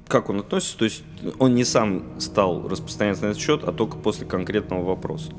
как 0.06 0.28
он 0.28 0.40
относится. 0.40 0.76
То 0.76 0.84
есть 0.84 1.02
он 1.38 1.54
не 1.54 1.64
сам 1.64 2.20
стал 2.20 2.68
распространяться 2.68 3.24
на 3.24 3.30
этот 3.30 3.40
счет, 3.40 3.64
а 3.64 3.72
только 3.72 3.96
после 3.96 4.26
конкретного 4.26 4.84
вопроса. 4.84 5.32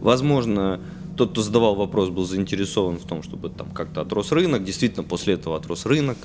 Возможно, 0.00 0.80
тот, 1.16 1.32
кто 1.32 1.42
задавал 1.42 1.74
вопрос, 1.74 2.10
был 2.10 2.24
заинтересован 2.24 2.98
в 2.98 3.04
том, 3.04 3.24
чтобы 3.24 3.50
там 3.50 3.72
как-то 3.72 4.02
отрос 4.02 4.30
рынок. 4.30 4.62
Действительно, 4.62 5.02
после 5.02 5.34
этого 5.34 5.56
отрос 5.56 5.86
рынок. 5.86 6.18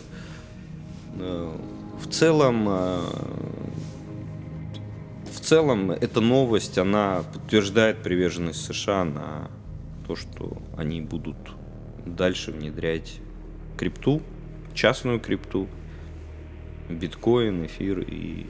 Э, 1.16 1.58
В 2.00 2.08
целом, 2.08 2.68
э, 2.70 3.00
в 5.34 5.40
целом, 5.40 5.90
эта 5.90 6.22
новость, 6.22 6.78
она 6.78 7.24
подтверждает 7.34 8.04
приверженность 8.04 8.64
США 8.64 9.06
на 9.06 9.50
то, 10.06 10.16
что 10.16 10.56
они 10.78 11.02
будут 11.02 11.38
дальше 12.06 12.52
внедрять 12.52 13.22
крипту, 13.78 14.22
частную 14.74 15.20
крипту, 15.20 15.68
биткоин, 16.90 17.66
эфир 17.66 18.00
и 18.00 18.46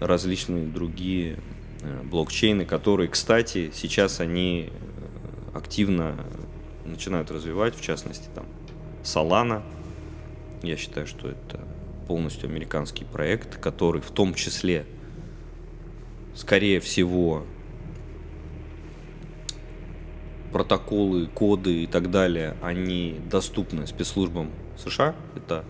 различные 0.00 0.66
другие 0.66 1.38
э, 1.82 2.02
блокчейны, 2.04 2.64
которые, 2.64 3.08
кстати, 3.08 3.70
сейчас 3.74 4.20
они 4.20 4.70
э, 4.70 5.56
активно 5.56 6.24
начинают 6.84 7.30
развивать, 7.30 7.76
в 7.76 7.82
частности, 7.82 8.28
там, 8.34 8.46
Solana. 9.02 9.62
Я 10.62 10.76
считаю, 10.76 11.06
что 11.06 11.28
это 11.28 11.60
полностью 12.06 12.48
американский 12.48 13.04
проект, 13.04 13.58
который 13.58 14.00
в 14.00 14.10
том 14.10 14.34
числе, 14.34 14.86
скорее 16.34 16.80
всего, 16.80 17.44
протоколы, 20.52 21.26
коды 21.26 21.84
и 21.84 21.86
так 21.86 22.10
далее, 22.10 22.56
они 22.62 23.20
доступны 23.30 23.86
спецслужбам 23.86 24.50
США. 24.76 25.14
Это 25.36 25.64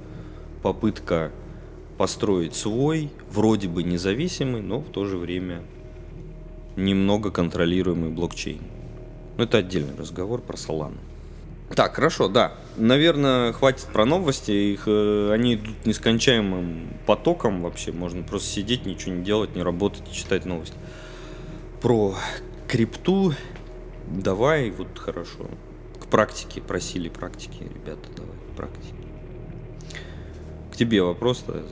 попытка 0.62 1.32
построить 1.98 2.54
свой, 2.54 3.10
вроде 3.30 3.68
бы 3.68 3.82
независимый, 3.82 4.62
но 4.62 4.80
в 4.80 4.88
то 4.90 5.04
же 5.04 5.18
время 5.18 5.62
немного 6.76 7.30
контролируемый 7.30 8.10
блокчейн. 8.10 8.62
Но 9.36 9.44
это 9.44 9.58
отдельный 9.58 9.96
разговор 9.96 10.40
про 10.40 10.56
Solana. 10.56 10.98
Так, 11.74 11.94
хорошо, 11.94 12.28
да. 12.28 12.54
Наверное, 12.76 13.52
хватит 13.52 13.86
про 13.92 14.04
новости. 14.04 14.50
Их, 14.50 14.84
э, 14.86 15.30
они 15.32 15.54
идут 15.54 15.86
нескончаемым 15.86 16.88
потоком 17.06 17.62
вообще. 17.62 17.92
Можно 17.92 18.24
просто 18.24 18.48
сидеть, 18.48 18.86
ничего 18.86 19.14
не 19.14 19.22
делать, 19.22 19.54
не 19.54 19.62
работать 19.62 20.02
и 20.10 20.14
читать 20.14 20.46
новости. 20.46 20.74
Про 21.80 22.16
крипту 22.66 23.34
давай, 24.11 24.70
вот 24.70 24.99
хорошо. 24.99 25.49
К 26.01 26.07
практике, 26.07 26.61
просили 26.61 27.09
практики, 27.09 27.62
ребята, 27.62 28.09
давай, 28.16 28.37
к 28.53 28.57
практике. 28.57 28.94
К 30.73 30.77
тебе 30.77 31.03
вопрос. 31.03 31.44
да, 31.46 31.62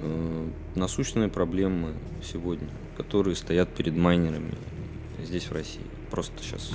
э, 0.00 0.48
Насущные 0.74 1.28
проблемы 1.28 1.94
сегодня, 2.22 2.68
которые 2.96 3.36
стоят 3.36 3.74
перед 3.74 3.96
майнерами 3.96 4.54
здесь, 5.22 5.44
в 5.44 5.52
России. 5.52 5.86
Просто 6.10 6.42
сейчас 6.42 6.70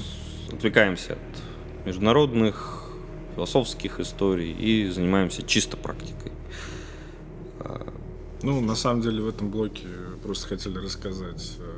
отвлекаемся 0.52 1.14
от 1.14 1.86
международных 1.86 2.90
философских 3.36 4.00
историй 4.00 4.52
и 4.52 4.90
занимаемся 4.90 5.44
чисто 5.44 5.78
практикой. 5.78 6.32
Ну, 8.46 8.62
на 8.62 8.76
самом 8.76 9.02
деле, 9.02 9.24
в 9.24 9.28
этом 9.28 9.50
блоке 9.50 9.88
просто 10.22 10.48
хотели 10.50 10.78
рассказать 10.78 11.54
э, 11.58 11.75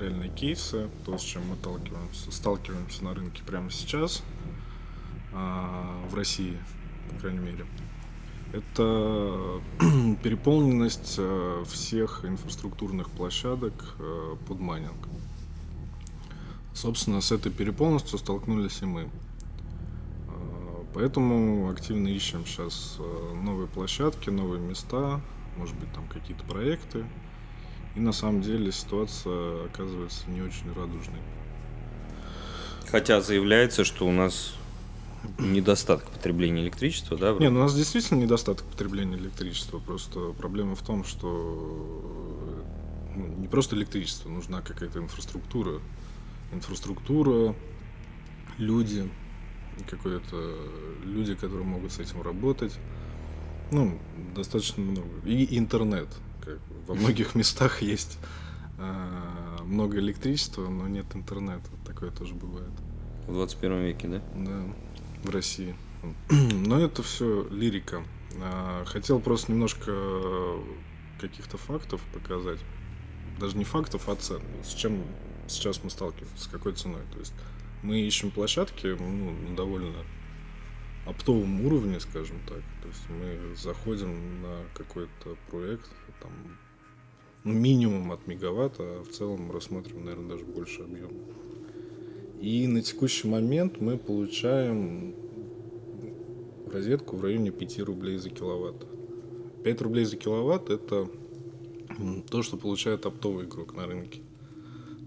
реальные 0.00 0.30
кейсы, 0.30 0.88
то, 1.04 1.16
с 1.18 1.22
чем 1.22 1.46
мы 1.48 1.56
сталкиваемся, 1.56 2.32
сталкиваемся 2.32 3.04
на 3.04 3.14
рынке 3.14 3.42
прямо 3.44 3.70
сейчас, 3.70 4.22
а, 5.32 6.04
в 6.08 6.14
России, 6.14 6.58
по 7.10 7.20
крайней 7.20 7.38
мере. 7.38 7.66
Это 8.52 9.60
переполненность 10.24 11.14
э, 11.18 11.64
всех 11.68 12.24
инфраструктурных 12.24 13.08
площадок 13.10 13.94
э, 14.00 14.36
под 14.48 14.58
майнинг. 14.58 15.08
Собственно, 16.74 17.20
с 17.20 17.30
этой 17.30 17.52
переполненностью 17.52 18.18
столкнулись 18.18 18.82
и 18.82 18.86
мы. 18.86 19.02
Э, 19.02 19.08
Поэтому 20.94 21.70
активно 21.70 22.08
ищем 22.08 22.44
сейчас 22.44 22.96
э, 22.98 23.34
новые 23.40 23.68
площадки, 23.68 24.30
новые 24.30 24.60
места, 24.60 25.20
может 25.56 25.76
быть, 25.76 25.92
там 25.92 26.08
какие-то 26.08 26.42
проекты. 26.44 27.04
И 27.96 28.00
на 28.00 28.12
самом 28.12 28.40
деле 28.40 28.70
ситуация 28.72 29.66
оказывается 29.66 30.28
не 30.30 30.42
очень 30.42 30.72
радужной. 30.72 31.20
Хотя 32.90 33.20
заявляется, 33.20 33.84
что 33.84 34.06
у 34.06 34.12
нас 34.12 34.54
недостаток 35.38 36.08
потребления 36.10 36.62
электричества, 36.62 37.16
да? 37.16 37.32
вроде? 37.32 37.44
Не, 37.44 37.50
ну 37.50 37.60
у 37.60 37.62
нас 37.62 37.74
действительно 37.74 38.20
недостаток 38.20 38.66
потребления 38.66 39.16
электричества. 39.16 39.78
Просто 39.78 40.32
проблема 40.32 40.74
в 40.74 40.82
том, 40.82 41.04
что 41.04 42.16
ну, 43.14 43.26
не 43.38 43.48
просто 43.48 43.76
электричество, 43.76 44.28
нужна 44.28 44.60
какая-то 44.60 44.98
инфраструктура. 44.98 45.80
Инфраструктура, 46.52 47.54
люди, 48.58 49.08
какое-то 49.88 50.56
люди, 51.04 51.34
которые 51.34 51.64
могут 51.64 51.92
с 51.92 51.98
этим 51.98 52.22
работать. 52.22 52.76
Ну, 53.72 53.98
достаточно 54.34 54.82
много. 54.82 55.08
И 55.24 55.56
интернет. 55.56 56.08
Как 56.54 56.88
во 56.88 56.94
многих 56.94 57.34
местах 57.34 57.82
есть 57.82 58.18
а, 58.78 59.62
много 59.64 59.98
электричества, 59.98 60.68
но 60.68 60.88
нет 60.88 61.06
интернета. 61.14 61.70
Такое 61.86 62.10
тоже 62.10 62.34
бывает. 62.34 62.72
В 63.26 63.32
21 63.32 63.82
веке, 63.82 64.08
да? 64.08 64.22
Да, 64.34 64.62
в 65.22 65.30
России. 65.30 65.76
Но 66.30 66.80
это 66.80 67.02
все 67.02 67.46
лирика. 67.50 68.02
А, 68.40 68.84
Хотел 68.86 69.20
просто 69.20 69.52
немножко 69.52 69.92
каких-то 71.20 71.58
фактов 71.58 72.00
показать. 72.14 72.60
Даже 73.38 73.56
не 73.56 73.64
фактов, 73.64 74.08
а 74.08 74.16
цен. 74.16 74.42
С 74.64 74.72
чем 74.74 75.02
сейчас 75.46 75.82
мы 75.84 75.90
сталкиваемся, 75.90 76.44
с 76.44 76.46
какой 76.46 76.72
ценой. 76.72 77.02
То 77.12 77.18
есть 77.18 77.34
мы 77.82 78.00
ищем 78.00 78.30
площадки 78.30 78.96
ну, 78.98 79.30
на 79.48 79.56
довольно 79.56 79.94
оптовом 81.06 81.64
уровне, 81.64 82.00
скажем 82.00 82.38
так. 82.46 82.62
То 82.82 82.88
есть 82.88 83.08
мы 83.08 83.56
заходим 83.56 84.42
на 84.42 84.64
какой-то 84.74 85.36
проект, 85.50 85.90
там 86.20 86.32
минимум 87.44 88.12
от 88.12 88.26
мегаватта, 88.26 88.82
а 88.82 89.04
в 89.04 89.08
целом 89.08 89.50
рассмотрим, 89.50 90.04
наверное, 90.04 90.30
даже 90.30 90.44
больше 90.44 90.82
объема. 90.82 91.12
И 92.40 92.66
на 92.66 92.82
текущий 92.82 93.28
момент 93.28 93.80
мы 93.80 93.98
получаем 93.98 95.14
розетку 96.72 97.16
в 97.16 97.22
районе 97.22 97.50
5 97.50 97.80
рублей 97.80 98.16
за 98.16 98.30
киловатт. 98.30 98.86
5 99.64 99.82
рублей 99.82 100.04
за 100.04 100.16
киловатт– 100.16 100.70
это 100.70 101.08
то, 102.30 102.42
что 102.42 102.56
получает 102.56 103.04
оптовый 103.06 103.46
игрок 103.46 103.74
на 103.74 103.86
рынке. 103.86 104.22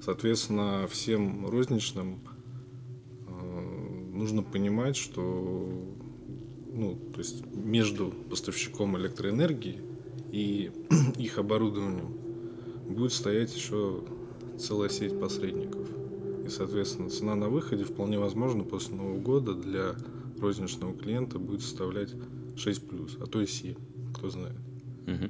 Соответственно, 0.04 0.88
всем 0.90 1.48
розничным 1.48 2.20
э, 3.28 4.12
нужно 4.14 4.44
понимать, 4.44 4.98
что 4.98 5.70
ну, 6.74 6.96
то 7.14 7.20
есть 7.20 7.46
между 7.46 8.12
поставщиком 8.30 8.98
электроэнергии 8.98 9.80
и 10.34 10.72
их 11.18 11.38
оборудованием 11.38 12.18
будет 12.90 13.14
стоять 13.14 13.56
еще 13.56 14.04
целая 14.58 14.90
сеть 14.90 15.18
посредников. 15.20 15.88
И, 16.46 16.50
соответственно, 16.50 17.10
цена 17.10 17.36
на 17.36 17.50
выходе 17.50 17.84
вполне 17.84 18.18
возможно 18.18 18.64
после 18.64 18.96
Нового 18.96 19.20
года 19.20 19.54
для 19.54 19.96
розничного 20.40 20.94
клиента 20.98 21.38
будет 21.38 21.62
составлять 21.62 22.10
6 22.58 22.88
плюс, 22.90 23.18
а 23.22 23.28
то 23.28 23.42
и 23.42 23.46
7, 23.46 23.76
кто 24.14 24.30
знает. 24.30 24.58
Мгм. 25.06 25.30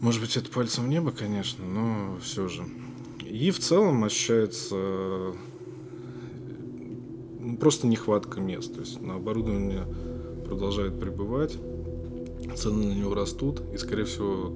Может 0.00 0.20
быть, 0.20 0.36
это 0.36 0.50
пальцем 0.50 0.84
в 0.84 0.88
небо, 0.88 1.12
конечно, 1.12 1.64
но 1.64 2.18
все 2.20 2.48
же. 2.48 2.64
И 3.24 3.52
в 3.52 3.60
целом 3.60 4.02
ощущается 4.02 5.34
просто 7.60 7.86
нехватка 7.86 8.40
мест. 8.40 8.74
То 8.74 8.80
есть 8.80 9.00
на 9.00 9.14
оборудование 9.14 9.86
продолжает 10.44 10.98
прибывать, 10.98 11.56
цены 12.58 12.88
на 12.88 12.92
него 12.92 13.14
растут, 13.14 13.62
и, 13.72 13.78
скорее 13.78 14.04
всего, 14.04 14.52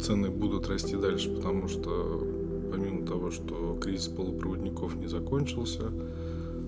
цены 0.00 0.28
будут 0.28 0.68
расти 0.68 0.96
дальше, 0.96 1.30
потому 1.30 1.66
что 1.66 2.26
помимо 2.70 3.06
того, 3.06 3.30
что 3.30 3.78
кризис 3.80 4.08
полупроводников 4.08 4.94
не 4.96 5.06
закончился, 5.06 5.90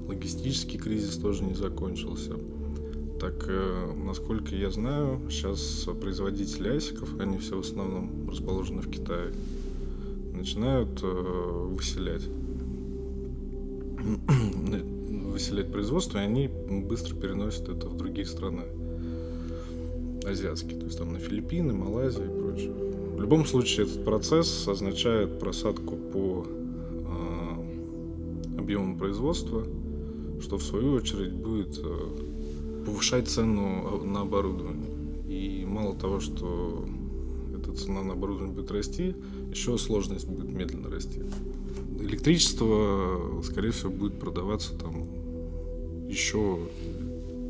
логистический 0.09 0.79
кризис 0.79 1.17
тоже 1.17 1.45
не 1.45 1.55
закончился. 1.55 2.37
Так, 3.21 3.45
э, 3.49 3.93
насколько 4.03 4.57
я 4.57 4.71
знаю, 4.71 5.21
сейчас 5.29 5.87
производители 6.01 6.71
айсиков, 6.71 7.21
они 7.21 7.37
все 7.37 7.57
в 7.57 7.61
основном 7.61 8.29
расположены 8.31 8.81
в 8.81 8.91
Китае, 8.91 9.35
начинают 10.33 11.01
э, 11.03 11.07
выселять 11.07 12.27
выселять 15.31 15.71
производство, 15.71 16.19
и 16.19 16.23
они 16.23 16.49
быстро 16.49 17.15
переносят 17.15 17.69
это 17.69 17.89
в 17.89 17.97
другие 17.99 18.27
страны 18.27 18.80
азиатские, 20.25 20.79
то 20.79 20.87
есть 20.87 20.99
там 20.99 21.13
на 21.13 21.19
Филиппины, 21.19 21.73
Малайзию 21.73 22.27
и 22.27 22.39
прочее. 22.39 22.73
В 23.17 23.21
любом 23.21 23.45
случае 23.45 23.87
этот 23.87 24.05
процесс 24.05 24.67
означает 24.67 25.39
просадку 25.39 25.97
по 25.97 26.47
э, 26.47 28.59
объемам 28.59 28.99
производства, 28.99 29.65
что 30.41 30.57
в 30.57 30.63
свою 30.63 30.95
очередь 30.95 31.35
будет 31.35 31.79
э, 31.83 32.85
повышать 32.87 33.29
цену 33.29 34.03
на 34.05 34.23
оборудование. 34.23 34.89
И 35.29 35.65
мало 35.67 35.95
того, 35.95 36.21
что 36.21 36.85
эта 37.57 37.73
цена 37.73 38.03
на 38.03 38.15
оборудование 38.15 38.55
будет 38.55 38.71
расти, 38.71 39.15
еще 39.51 39.77
сложность 39.79 40.27
будет 40.27 40.51
медленно 40.51 40.89
расти. 40.89 41.23
Электричество, 42.01 43.43
скорее 43.43 43.73
всего, 43.73 43.91
будет 43.91 44.19
продаваться 44.19 44.75
там 44.79 45.07
еще, 46.09 46.59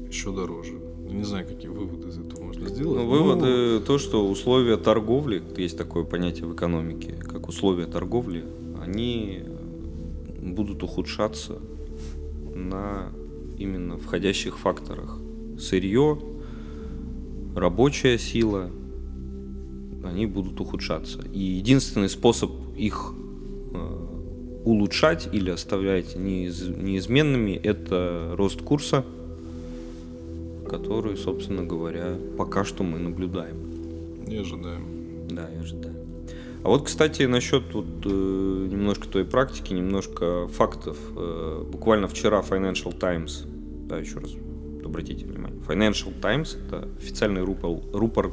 еще 0.09 0.33
дороже. 0.33 0.75
Не 1.09 1.25
знаю, 1.25 1.47
какие 1.47 1.71
выводы 1.71 2.09
из 2.09 2.19
этого 2.19 2.40
можно 2.51 2.69
сделать. 2.69 2.99
Ну, 2.99 3.07
выводы 3.07 3.81
то, 3.81 3.99
что 3.99 4.29
условия 4.29 4.77
торговли, 4.77 5.43
есть 5.57 5.79
такое 5.79 6.05
понятие 6.05 6.47
в 6.47 6.55
экономике, 6.55 7.15
как 7.15 7.49
условия 7.49 7.87
торговли, 7.87 8.45
они 8.83 9.45
будут 10.41 10.83
ухудшаться 10.83 11.59
на 12.55 13.13
именно 13.59 13.99
входящих 13.99 14.59
факторах. 14.59 15.19
Сырье, 15.59 16.19
рабочая 17.55 18.19
сила, 18.19 18.71
они 20.05 20.27
будут 20.27 20.61
ухудшаться. 20.61 21.21
И 21.33 21.39
единственный 21.39 22.09
способ 22.09 22.51
их 22.77 23.13
э, 23.73 24.07
улучшать 24.65 25.29
или 25.33 25.51
оставлять 25.51 26.17
неиз- 26.17 26.83
неизменными, 26.83 27.53
это 27.53 28.35
рост 28.37 28.63
курса, 28.63 29.05
который, 30.71 31.17
собственно 31.17 31.65
говоря, 31.65 32.17
пока 32.39 32.65
что 32.65 32.85
мы 32.85 33.01
наблюдаем. 33.01 33.57
Не 34.25 34.37
ожидаем. 34.37 35.27
Да, 35.29 35.49
я 35.53 35.61
ожидаю. 35.61 35.97
А 36.63 36.69
вот, 36.69 36.85
кстати, 36.85 37.25
насчет 37.25 37.75
вот, 37.75 37.87
э, 38.05 38.09
немножко 38.71 39.09
твоей 39.09 39.27
практики, 39.27 39.73
немножко 39.73 40.47
фактов. 40.47 40.97
Э, 41.17 41.65
буквально 41.69 42.07
вчера 42.07 42.41
Financial 42.41 42.97
Times, 42.97 43.47
да, 43.89 43.99
еще 43.99 44.21
раз 44.21 44.31
обратите 44.85 45.27
внимание, 45.27 45.59
Financial 45.67 46.13
Times 46.21 46.57
это 46.67 46.89
официальный 46.99 47.43
рупор, 47.43 47.79
рупор 47.93 48.31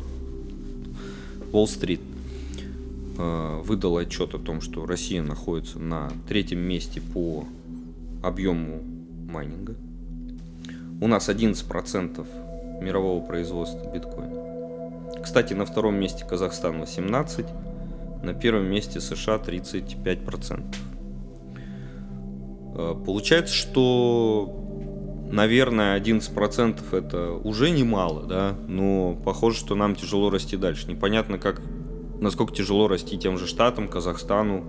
Уолл-стрит, 1.52 2.02
э, 3.17 3.62
выдал 3.63 3.97
отчет 3.97 4.36
о 4.36 4.39
том, 4.39 4.62
что 4.62 4.86
Россия 4.86 5.23
находится 5.23 5.80
на 5.80 6.12
третьем 6.28 6.60
месте 6.60 7.02
по 7.13 7.45
объему 8.21 8.84
майнинга. 9.32 9.76
У 10.99 11.07
нас 11.07 11.29
11% 11.29 12.25
мирового 12.81 13.23
производства 13.23 13.91
биткоина. 13.91 15.21
Кстати, 15.21 15.53
на 15.53 15.65
втором 15.65 15.95
месте 15.95 16.25
Казахстан 16.27 16.79
18, 16.79 17.45
на 18.23 18.33
первом 18.33 18.65
месте 18.65 18.99
США 18.99 19.36
35%. 19.36 20.75
Э, 22.75 22.95
Получается, 23.05 23.53
что, 23.53 25.27
наверное, 25.31 25.99
11% 25.99 26.97
это 26.97 27.31
уже 27.33 27.69
немало, 27.69 28.23
да, 28.23 28.55
но 28.67 29.15
похоже, 29.23 29.57
что 29.57 29.75
нам 29.75 29.95
тяжело 29.95 30.29
расти 30.29 30.57
дальше. 30.57 30.89
Непонятно, 30.89 31.38
как, 31.38 31.62
насколько 32.19 32.55
тяжело 32.55 32.88
расти 32.88 33.17
тем 33.19 33.38
же 33.38 33.45
Штатам, 33.45 33.88
Казахстану, 33.88 34.63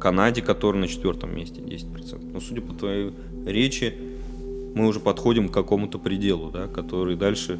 Канаде, 0.00 0.42
который 0.42 0.80
на 0.80 0.88
четвертом 0.88 1.36
месте 1.36 1.60
10%. 1.60 2.32
Но 2.32 2.40
судя 2.40 2.62
по 2.62 2.72
твоей 2.74 3.14
речи, 3.46 4.17
мы 4.74 4.86
уже 4.86 5.00
подходим 5.00 5.48
к 5.48 5.52
какому-то 5.52 5.98
пределу, 5.98 6.50
да, 6.50 6.66
который 6.68 7.16
дальше 7.16 7.58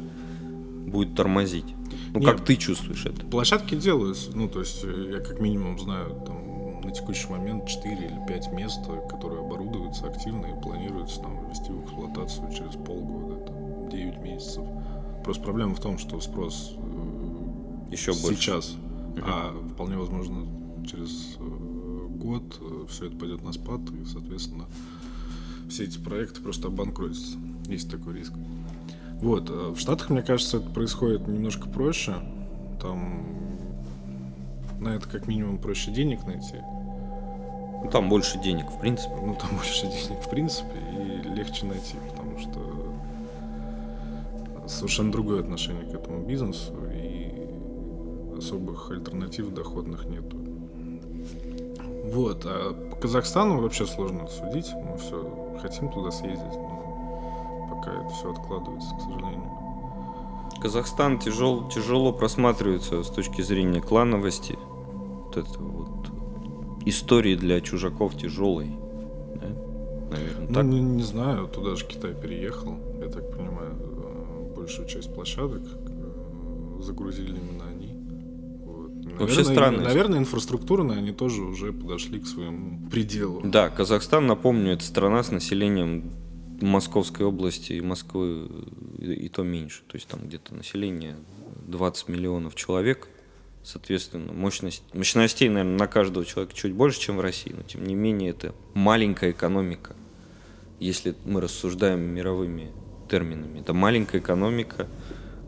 будет 0.87 1.15
тормозить. 1.15 1.75
Ну, 2.13 2.19
Не, 2.19 2.25
как 2.25 2.43
ты 2.43 2.55
чувствуешь 2.55 3.05
это? 3.05 3.25
Площадки 3.25 3.75
делаются, 3.75 4.31
ну, 4.33 4.47
то 4.49 4.59
есть 4.59 4.83
э, 4.83 5.11
я 5.13 5.19
как 5.19 5.39
минимум 5.39 5.77
знаю 5.79 6.21
там 6.25 6.81
на 6.81 6.91
текущий 6.91 7.29
момент 7.29 7.67
4 7.67 7.95
или 7.95 8.19
5 8.27 8.51
мест, 8.53 8.79
которые 9.09 9.41
оборудуются 9.41 10.07
активно 10.07 10.47
и 10.47 10.61
планируется 10.61 11.21
там 11.21 11.47
ввести 11.47 11.71
в 11.71 11.83
эксплуатацию 11.83 12.51
через 12.51 12.73
полгода, 12.75 13.35
там, 13.45 13.89
9 13.89 14.17
месяцев. 14.23 14.63
Просто 15.23 15.43
проблема 15.43 15.75
в 15.75 15.79
том, 15.79 15.97
что 15.99 16.19
спрос 16.19 16.75
э, 16.77 17.91
Еще 17.91 18.13
больше. 18.13 18.35
сейчас, 18.41 18.75
а 19.21 19.53
вполне 19.73 19.97
возможно 19.97 20.47
через 20.89 21.37
э, 21.37 22.07
год 22.09 22.59
все 22.89 23.05
это 23.07 23.17
пойдет 23.17 23.43
на 23.43 23.51
спад, 23.53 23.81
и, 24.01 24.05
соответственно, 24.05 24.65
все 25.69 25.85
эти 25.85 25.97
проекты 25.97 26.41
просто 26.41 26.67
обанкротятся. 26.67 27.37
Есть 27.67 27.89
такой 27.89 28.17
риск. 28.17 28.33
Вот, 29.21 29.49
э, 29.49 29.73
в 29.75 29.79
Штатах, 29.79 30.09
мне 30.09 30.21
кажется, 30.21 30.57
это 30.57 30.69
происходит 30.69 31.27
немножко 31.27 31.69
проще. 31.69 32.15
Там 32.81 33.25
на 34.79 34.95
это 34.95 35.07
как 35.07 35.27
минимум 35.27 35.59
проще 35.59 35.91
денег 35.91 36.25
найти. 36.25 36.55
Ну, 37.83 37.89
там 37.91 38.09
больше 38.09 38.39
денег, 38.39 38.69
в 38.69 38.79
принципе. 38.79 39.15
Ну, 39.15 39.35
там 39.35 39.49
больше 39.55 39.83
денег, 39.83 40.23
в 40.25 40.29
принципе, 40.29 40.79
и 40.91 41.35
легче 41.35 41.65
найти, 41.65 41.95
потому 42.09 42.39
что 42.39 42.59
совершенно 44.67 45.11
другое 45.11 45.41
отношение 45.41 45.83
к 45.83 45.93
этому 45.93 46.25
бизнесу, 46.25 46.73
и 46.93 48.37
особых 48.37 48.91
альтернатив 48.91 49.53
доходных 49.53 50.05
нету. 50.05 50.37
Вот, 52.11 52.43
а 52.45 52.73
по 52.89 52.95
Казахстану 52.95 53.61
вообще 53.61 53.85
сложно 53.85 54.27
судить. 54.27 54.71
Мы 54.73 54.97
все 54.97 55.57
хотим 55.61 55.91
туда 55.91 56.11
съездить, 56.11 56.55
но 56.55 57.67
пока 57.69 57.91
это 57.93 58.09
все 58.13 58.31
откладывается, 58.31 58.95
к 58.95 59.01
сожалению. 59.01 59.49
Казахстан 60.61 61.19
тяжел, 61.19 61.69
тяжело 61.69 62.11
просматривается 62.11 63.03
с 63.03 63.09
точки 63.09 63.41
зрения 63.41 63.81
клановости. 63.81 64.57
Вот 65.25 65.37
это 65.37 65.59
вот 65.59 66.09
истории 66.85 67.35
для 67.35 67.61
чужаков 67.61 68.15
тяжелой. 68.17 68.71
Да? 69.35 69.47
Наверное, 70.11 70.47
Ну, 70.47 70.53
так. 70.53 70.65
не, 70.65 70.81
не 70.81 71.03
знаю, 71.03 71.47
туда 71.47 71.75
же 71.75 71.85
Китай 71.85 72.13
переехал, 72.13 72.75
я 72.99 73.07
так 73.09 73.29
понимаю, 73.31 73.75
э, 73.79 74.53
большую 74.55 74.87
часть 74.87 75.13
площадок 75.13 75.61
э, 75.63 76.81
загрузили 76.81 77.37
именно. 77.37 77.68
Вообще 79.19 79.43
странно. 79.43 79.83
Наверное, 79.83 80.19
инфраструктурно 80.19 80.95
они 80.95 81.11
тоже 81.11 81.41
уже 81.41 81.73
подошли 81.73 82.19
к 82.19 82.27
своему 82.27 82.89
пределу. 82.89 83.41
Да, 83.43 83.69
Казахстан, 83.69 84.27
напомню, 84.27 84.73
это 84.73 84.83
страна 84.83 85.23
с 85.23 85.31
населением 85.31 86.11
Московской 86.61 87.25
области 87.25 87.73
и 87.73 87.81
Москвы 87.81 88.47
и 88.99 89.29
то 89.29 89.43
меньше. 89.43 89.81
То 89.87 89.95
есть 89.95 90.07
там 90.07 90.21
где-то 90.25 90.53
население 90.55 91.17
20 91.67 92.07
миллионов 92.09 92.55
человек. 92.55 93.07
Соответственно, 93.61 94.31
мощность, 94.31 94.83
мощностей, 94.93 95.49
наверное, 95.49 95.77
на 95.77 95.87
каждого 95.87 96.25
человека 96.25 96.55
чуть 96.55 96.73
больше, 96.73 96.99
чем 96.99 97.17
в 97.17 97.21
России, 97.21 97.53
но 97.55 97.61
тем 97.63 97.83
не 97.83 97.93
менее 97.93 98.29
это 98.31 98.55
маленькая 98.73 99.31
экономика. 99.31 99.95
Если 100.79 101.13
мы 101.25 101.41
рассуждаем 101.41 101.99
мировыми 101.99 102.71
терминами, 103.09 103.59
это 103.59 103.73
маленькая 103.73 104.19
экономика, 104.19 104.87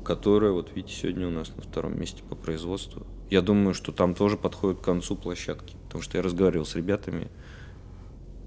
которая, 0.04 0.52
вот 0.52 0.76
видите, 0.76 0.94
сегодня 0.94 1.28
у 1.28 1.32
нас 1.32 1.56
на 1.56 1.62
втором 1.62 1.98
месте 2.00 2.22
по 2.28 2.36
производству. 2.36 3.08
Я 3.32 3.42
думаю, 3.42 3.74
что 3.74 3.94
там 3.94 4.14
тоже 4.14 4.36
подходит 4.36 4.82
к 4.82 4.84
концу 4.84 5.16
площадки, 5.16 5.78
потому 5.86 6.04
что 6.04 6.18
я 6.18 6.22
разговаривал 6.22 6.66
с 6.66 6.76
ребятами, 6.76 7.30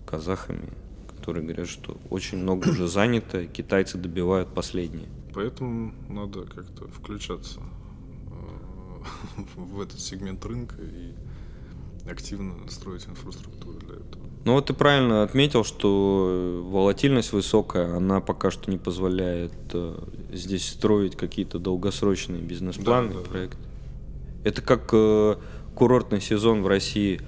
казахами, 0.07 0.69
которые 1.17 1.43
говорят, 1.43 1.69
что 1.69 1.97
очень 2.11 2.37
много 2.37 2.69
уже 2.69 2.87
занято, 2.87 3.41
и 3.41 3.47
китайцы 3.47 3.97
добивают 3.97 4.51
последние. 4.55 5.09
Поэтому 5.33 5.95
надо 6.11 6.43
как-то 6.43 6.87
включаться 6.89 7.61
э, 8.31 9.43
в 9.57 9.81
этот 9.81 10.01
сегмент 10.01 10.45
рынка 10.45 10.77
и 10.83 11.15
активно 12.07 12.55
строить 12.69 13.09
инфраструктуру 13.09 13.79
для 13.79 13.95
этого. 13.95 14.23
Ну 14.45 14.53
вот 14.53 14.67
ты 14.67 14.75
правильно 14.75 15.23
отметил, 15.23 15.65
что 15.65 16.63
волатильность 16.63 17.33
высокая, 17.33 17.97
она 17.97 18.21
пока 18.21 18.51
что 18.51 18.71
не 18.71 18.77
позволяет 18.77 19.55
э, 19.73 19.99
здесь 20.31 20.69
строить 20.69 21.17
какие-то 21.17 21.59
долгосрочные 21.59 22.43
бизнес-планы, 22.43 23.15
да, 23.15 23.21
да. 23.21 23.31
проекты. 23.31 23.64
Это 24.45 24.63
как 24.63 24.91
э, 24.93 25.37
курортный 25.75 26.21
сезон 26.21 26.63
в 26.63 26.67
России. 26.67 27.21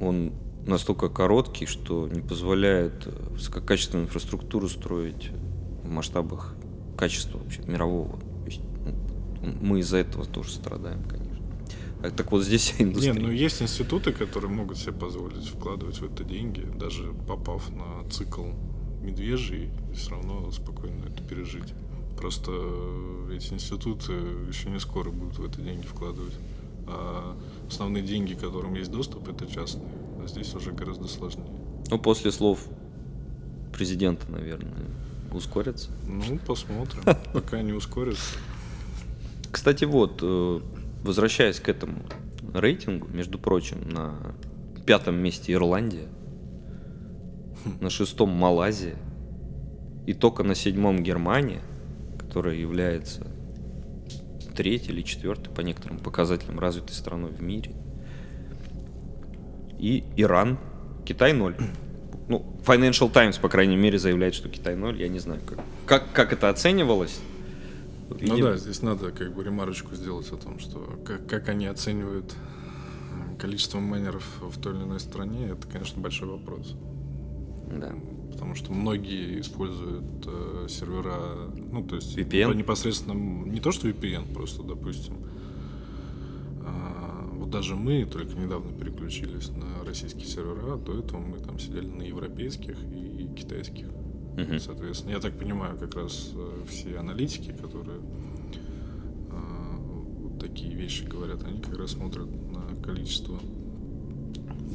Он 0.00 0.32
настолько 0.66 1.08
короткий, 1.08 1.66
что 1.66 2.08
не 2.08 2.20
позволяет 2.20 3.06
э, 3.06 3.10
высококачественную 3.30 4.06
инфраструктуру 4.06 4.68
строить 4.68 5.30
в 5.82 5.88
масштабах 5.88 6.54
качества 6.96 7.38
вообще 7.38 7.62
мирового. 7.62 8.18
Есть, 8.46 8.60
ну, 9.40 9.54
мы 9.60 9.80
из-за 9.80 9.98
этого 9.98 10.24
тоже 10.24 10.50
страдаем, 10.50 11.02
конечно. 11.04 11.32
А 12.02 12.10
так 12.10 12.32
вот 12.32 12.42
здесь 12.42 12.62
вся 12.72 12.84
индустрия. 12.84 13.14
Не, 13.14 13.20
ну 13.20 13.30
есть 13.30 13.62
институты, 13.62 14.12
которые 14.12 14.50
могут 14.50 14.78
себе 14.78 14.92
позволить 14.92 15.46
вкладывать 15.46 16.00
в 16.00 16.04
это 16.04 16.24
деньги, 16.24 16.66
даже 16.78 17.12
попав 17.28 17.70
на 17.70 18.08
цикл 18.10 18.46
медвежий, 19.00 19.70
все 19.94 20.10
равно 20.10 20.50
спокойно 20.50 21.04
это 21.06 21.22
пережить. 21.22 21.74
Просто 22.22 22.52
э, 22.54 23.34
эти 23.34 23.52
институты 23.52 24.12
еще 24.46 24.70
не 24.70 24.78
скоро 24.78 25.10
будут 25.10 25.38
в 25.38 25.44
это 25.44 25.60
деньги 25.60 25.84
вкладывать. 25.84 26.34
А 26.86 27.36
основные 27.66 28.04
деньги, 28.04 28.34
к 28.34 28.38
которым 28.38 28.74
есть 28.74 28.92
доступ, 28.92 29.28
это 29.28 29.44
частные. 29.48 29.92
А 30.22 30.28
здесь 30.28 30.54
уже 30.54 30.70
гораздо 30.70 31.08
сложнее. 31.08 31.50
Ну, 31.90 31.98
после 31.98 32.30
слов 32.30 32.64
президента, 33.72 34.30
наверное, 34.30 34.86
ускорится. 35.32 35.90
Ну, 36.06 36.38
посмотрим. 36.46 37.02
Пока 37.34 37.60
не 37.60 37.72
ускорится. 37.72 38.36
Кстати, 39.50 39.84
вот, 39.84 40.20
э, 40.22 40.60
возвращаясь 41.02 41.58
к 41.58 41.68
этому 41.68 42.04
рейтингу, 42.54 43.08
между 43.08 43.40
прочим, 43.40 43.88
на 43.88 44.36
пятом 44.86 45.16
месте 45.16 45.54
Ирландия, 45.54 46.06
на 47.80 47.90
шестом 47.90 48.30
Малайзия, 48.30 48.94
и 50.06 50.14
только 50.14 50.44
на 50.44 50.54
седьмом 50.54 51.02
Германия, 51.02 51.62
которая 52.32 52.54
является 52.54 53.26
третьей 54.56 54.94
или 54.94 55.02
четвертой 55.02 55.52
по 55.52 55.60
некоторым 55.60 55.98
показателям 55.98 56.58
развитой 56.58 56.94
страной 56.94 57.30
в 57.30 57.42
мире. 57.42 57.74
И 59.78 60.04
Иран, 60.16 60.58
Китай 61.04 61.34
ноль. 61.34 61.54
Ну, 62.28 62.58
Financial 62.64 63.12
Times, 63.12 63.38
по 63.38 63.50
крайней 63.50 63.76
мере, 63.76 63.98
заявляет, 63.98 64.34
что 64.34 64.48
Китай 64.48 64.76
ноль. 64.76 64.98
Я 64.98 65.08
не 65.08 65.18
знаю, 65.18 65.42
как, 65.44 65.58
как, 65.84 66.12
как 66.14 66.32
это 66.32 66.48
оценивалось. 66.48 67.20
Ну 68.08 68.16
Видимо- 68.16 68.52
да, 68.52 68.56
здесь 68.56 68.80
надо 68.80 69.10
как 69.10 69.34
бы 69.34 69.44
ремарочку 69.44 69.94
сделать 69.94 70.32
о 70.32 70.36
том, 70.38 70.58
что 70.58 70.98
как, 71.04 71.26
как 71.26 71.50
они 71.50 71.66
оценивают 71.66 72.34
количество 73.38 73.78
майнеров 73.78 74.24
в 74.40 74.58
той 74.58 74.74
или 74.74 74.84
иной 74.84 75.00
стране, 75.00 75.48
это, 75.48 75.68
конечно, 75.68 76.00
большой 76.00 76.28
вопрос. 76.28 76.76
Да. 77.70 77.92
Потому 78.32 78.54
что 78.54 78.72
многие 78.72 79.40
используют 79.40 80.26
э, 80.26 80.66
сервера, 80.68 81.50
ну, 81.70 81.84
то 81.84 81.96
есть 81.96 82.16
VPN? 82.16 82.48
по- 82.48 82.56
непосредственно, 82.56 83.12
не 83.14 83.60
то 83.60 83.72
что 83.72 83.88
VPN, 83.88 84.32
просто, 84.32 84.62
допустим, 84.62 85.14
а, 86.64 87.28
вот 87.34 87.50
даже 87.50 87.76
мы 87.76 88.04
только 88.06 88.34
недавно 88.34 88.72
переключились 88.72 89.50
на 89.50 89.84
российские 89.84 90.26
сервера, 90.26 90.74
а 90.74 90.76
до 90.76 90.98
этого 90.98 91.20
мы 91.20 91.38
там 91.38 91.58
сидели 91.58 91.86
на 91.86 92.02
европейских 92.02 92.76
и 92.84 93.28
китайских. 93.36 93.86
Мгм. 94.36 94.58
Соответственно, 94.58 95.12
я 95.12 95.20
так 95.20 95.38
понимаю, 95.38 95.76
как 95.78 95.94
раз 95.94 96.30
э, 96.34 96.64
все 96.68 96.96
аналитики, 96.98 97.52
которые 97.52 97.98
э, 99.30 99.76
вот 100.20 100.38
такие 100.40 100.74
вещи 100.74 101.04
говорят, 101.04 101.42
они 101.44 101.60
как 101.60 101.76
раз 101.78 101.92
смотрят 101.92 102.28
на 102.50 102.82
количество 102.82 103.38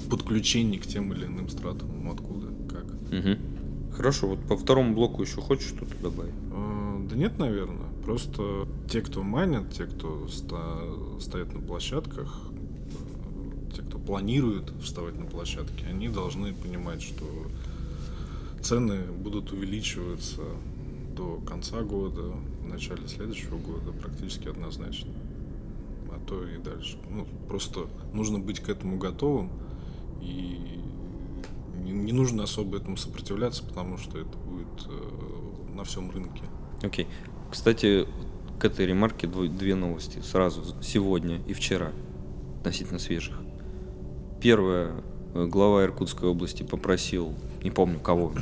подключений 0.09 0.77
к 0.77 0.85
тем 0.85 1.11
или 1.11 1.25
иным 1.25 1.49
стратам, 1.49 2.09
откуда, 2.09 2.47
как. 2.67 2.85
Мгм. 3.11 3.37
Хорошо, 3.93 4.27
вот 4.27 4.39
по 4.47 4.55
второму 4.57 4.93
блоку 4.93 5.21
еще 5.21 5.41
хочешь 5.41 5.69
что-то 5.69 5.95
добавить? 6.01 6.33
Э, 6.51 7.07
Да 7.09 7.15
нет, 7.15 7.39
наверное. 7.39 7.87
Просто 8.05 8.67
те, 8.89 9.01
кто 9.01 9.23
майнят, 9.23 9.71
те, 9.73 9.85
кто 9.85 10.27
ста- 10.27 11.19
стоят 11.19 11.53
на 11.53 11.59
площадках, 11.61 12.41
э, 12.51 13.75
те, 13.75 13.81
кто 13.81 13.97
планирует 13.97 14.71
вставать 14.81 15.17
на 15.17 15.25
площадке, 15.25 15.85
они 15.89 16.09
должны 16.09 16.53
понимать, 16.53 17.01
что 17.01 17.25
цены 18.61 18.99
будут 19.23 19.51
увеличиваться 19.51 20.41
до 21.15 21.39
конца 21.47 21.81
года, 21.81 22.33
в 22.63 22.67
начале 22.67 23.07
следующего 23.07 23.57
года 23.57 23.91
практически 24.01 24.49
однозначно. 24.49 25.11
А 26.11 26.19
то 26.27 26.43
и 26.43 26.57
дальше. 26.57 26.97
Ну, 27.09 27.25
просто 27.47 27.87
нужно 28.13 28.39
быть 28.39 28.59
к 28.59 28.69
этому 28.69 28.97
готовым 28.97 29.49
и 30.21 30.79
не, 31.87 31.93
не 31.93 32.11
нужно 32.11 32.43
особо 32.43 32.77
этому 32.77 32.97
сопротивляться, 32.97 33.63
потому 33.63 33.97
что 33.97 34.19
это 34.19 34.37
будет 34.37 34.87
э, 34.87 35.75
на 35.75 35.83
всем 35.83 36.11
рынке. 36.11 36.43
Окей. 36.83 37.07
Кстати, 37.49 38.05
к 38.59 38.65
этой 38.65 38.85
ремарке 38.85 39.27
две 39.27 39.75
новости 39.75 40.19
сразу, 40.19 40.63
сегодня 40.81 41.39
и 41.47 41.53
вчера, 41.53 41.91
относительно 42.59 42.99
свежих. 42.99 43.39
Первое, 44.41 44.91
э, 45.33 45.45
глава 45.45 45.83
Иркутской 45.83 46.29
области 46.29 46.63
попросил, 46.63 47.33
не 47.63 47.71
помню 47.71 47.99
кого, 47.99 48.33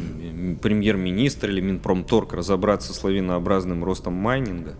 премьер-министр 0.62 1.50
или 1.50 1.62
Минпромторг 1.62 2.34
разобраться 2.34 2.94
с 2.94 3.04
лавинообразным 3.04 3.84
ростом 3.84 4.14
майнинга 4.14 4.76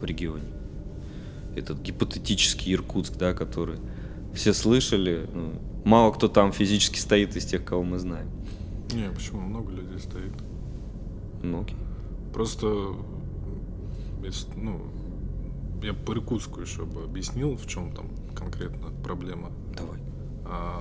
в 0.00 0.04
регионе. 0.04 0.48
Этот 1.56 1.80
гипотетический 1.80 2.72
Иркутск, 2.74 3.16
да, 3.18 3.34
который 3.34 3.78
все 4.34 4.52
слышали, 4.54 5.28
ну, 5.32 5.52
мало 5.84 6.12
кто 6.12 6.28
там 6.28 6.52
физически 6.52 6.98
стоит 6.98 7.36
из 7.36 7.44
тех, 7.44 7.64
кого 7.64 7.82
мы 7.82 7.98
знаем. 7.98 8.28
Не, 8.92 9.10
почему 9.10 9.40
много 9.40 9.70
людей 9.72 9.98
стоит? 9.98 10.32
Ну, 11.42 11.62
окей. 11.62 11.76
Просто, 12.32 12.66
ну, 14.56 14.80
я 15.82 15.92
по 15.94 16.12
Иркутску 16.12 16.60
еще 16.60 16.84
бы 16.84 17.02
объяснил, 17.04 17.56
в 17.56 17.66
чем 17.66 17.92
там 17.92 18.06
конкретно 18.34 18.88
проблема. 19.02 19.50
Давай. 19.76 19.98
А, 20.44 20.80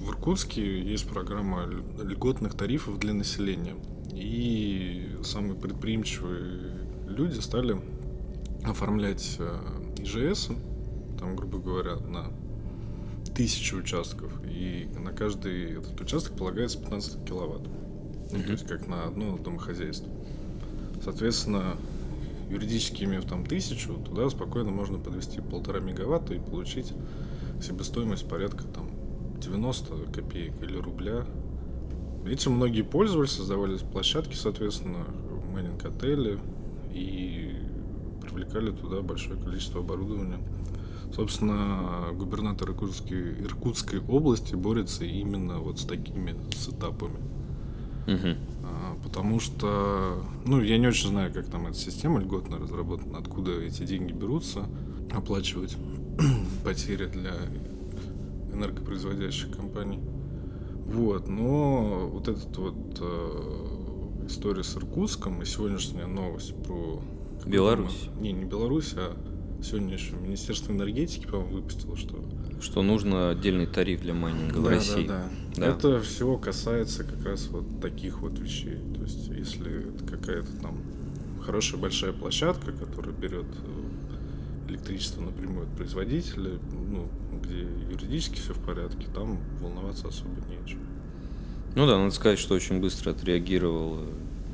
В 0.00 0.10
Иркутске 0.10 0.80
есть 0.82 1.08
программа 1.08 1.64
ль- 1.66 2.04
льготных 2.04 2.54
тарифов 2.54 2.98
для 2.98 3.14
населения. 3.14 3.74
И 4.12 5.16
самые 5.24 5.54
предприимчивые 5.54 6.86
люди 7.06 7.38
стали 7.40 7.80
оформлять 8.64 9.36
э, 9.38 9.58
ИЖС, 10.02 10.50
там, 11.18 11.36
грубо 11.36 11.58
говоря, 11.58 11.96
на 11.96 12.26
тысячу 13.34 13.78
участков. 13.78 14.32
И 14.44 14.88
на 14.98 15.12
каждый 15.12 15.78
этот 15.78 16.00
участок 16.00 16.36
полагается 16.36 16.78
15 16.78 17.24
киловатт. 17.24 17.62
Ну, 18.30 18.42
то 18.42 18.52
есть 18.52 18.66
как 18.66 18.86
на 18.86 19.04
одно 19.04 19.38
домохозяйство. 19.38 20.10
Соответственно, 21.02 21.76
юридически 22.50 23.04
имев 23.04 23.24
там 23.24 23.46
тысячу, 23.46 23.94
туда 23.94 24.28
спокойно 24.30 24.70
можно 24.70 24.98
подвести 24.98 25.40
полтора 25.40 25.80
мегаватта 25.80 26.34
и 26.34 26.38
получить 26.38 26.92
себестоимость 27.62 28.28
порядка 28.28 28.64
там 28.64 28.90
90 29.40 30.12
копеек 30.12 30.62
или 30.62 30.76
рубля. 30.76 31.24
Этим 32.26 32.52
многие 32.52 32.82
пользовались, 32.82 33.30
создавались 33.30 33.80
площадки, 33.80 34.34
соответственно, 34.34 35.06
майнинг-отели 35.52 36.38
и 36.92 37.56
привлекали 38.20 38.70
туда 38.70 39.00
большое 39.00 39.40
количество 39.40 39.80
оборудования. 39.80 40.38
Собственно, 41.14 42.12
губернатор 42.14 42.70
Иркутской, 42.70 43.40
Иркутской 43.40 44.00
области 44.00 44.54
борется 44.54 45.04
именно 45.04 45.58
вот 45.58 45.80
с 45.80 45.84
такими 45.84 46.36
сетапами. 46.54 47.18
Мгм. 48.06 48.36
А, 48.64 48.96
Потому 49.02 49.40
что, 49.40 50.22
ну, 50.44 50.60
я 50.60 50.78
не 50.78 50.86
очень 50.86 51.08
знаю, 51.08 51.32
как 51.32 51.46
там 51.46 51.66
эта 51.66 51.76
система 51.76 52.20
льготно 52.20 52.58
разработана, 52.58 53.18
откуда 53.18 53.52
эти 53.60 53.84
деньги 53.84 54.12
берутся, 54.12 54.66
оплачивать 55.12 55.76
потери 56.64 57.06
для 57.06 57.34
энергопроизводящих 58.52 59.50
компаний. 59.56 60.00
Вот, 60.86 61.28
но 61.28 62.08
вот 62.10 62.28
этот 62.28 62.56
вот 62.56 62.98
э, 63.00 64.26
история 64.26 64.64
с 64.64 64.74
Иркутском 64.76 65.42
и 65.42 65.44
сегодняшняя 65.44 66.06
новость 66.06 66.54
про... 66.62 67.02
Беларусь. 67.46 68.08
Не, 68.20 68.32
не 68.32 68.44
Беларусь, 68.44 68.94
а 68.96 69.16
сегодня 69.62 69.94
еще 69.94 70.14
Министерство 70.16 70.72
энергетики, 70.72 71.26
по-моему, 71.26 71.56
выпустило, 71.56 71.96
что 71.96 72.24
Что 72.60 72.82
нужно 72.82 73.30
отдельный 73.30 73.66
тариф 73.66 74.00
для 74.00 74.14
майнинга 74.14 74.58
в 74.58 74.64
Да, 74.64 74.70
России. 74.70 75.06
Да, 75.06 75.28
да. 75.56 75.60
Да. 75.60 75.66
Это 75.66 76.00
всего 76.00 76.38
касается 76.38 77.04
как 77.04 77.24
раз 77.24 77.48
вот 77.48 77.80
таких 77.80 78.20
вот 78.20 78.38
вещей. 78.38 78.78
То 78.94 79.02
есть, 79.02 79.28
если 79.28 79.88
это 79.90 80.04
какая-то 80.04 80.52
там 80.60 80.78
хорошая 81.44 81.80
большая 81.80 82.12
площадка, 82.12 82.72
которая 82.72 83.12
берет 83.14 83.46
э, 83.46 84.70
электричество 84.70 85.22
напрямую 85.22 85.66
от 85.66 85.76
производителя, 85.76 86.58
ну, 86.72 87.08
где 87.42 87.62
юридически 87.90 88.38
все 88.38 88.52
в 88.52 88.60
порядке, 88.64 89.06
там 89.14 89.38
волноваться 89.60 90.08
особо 90.08 90.30
нечего. 90.48 90.80
Ну 91.74 91.86
да, 91.86 91.98
надо 91.98 92.14
сказать, 92.14 92.38
что 92.38 92.54
очень 92.54 92.80
быстро 92.80 93.10
отреагировало 93.10 94.06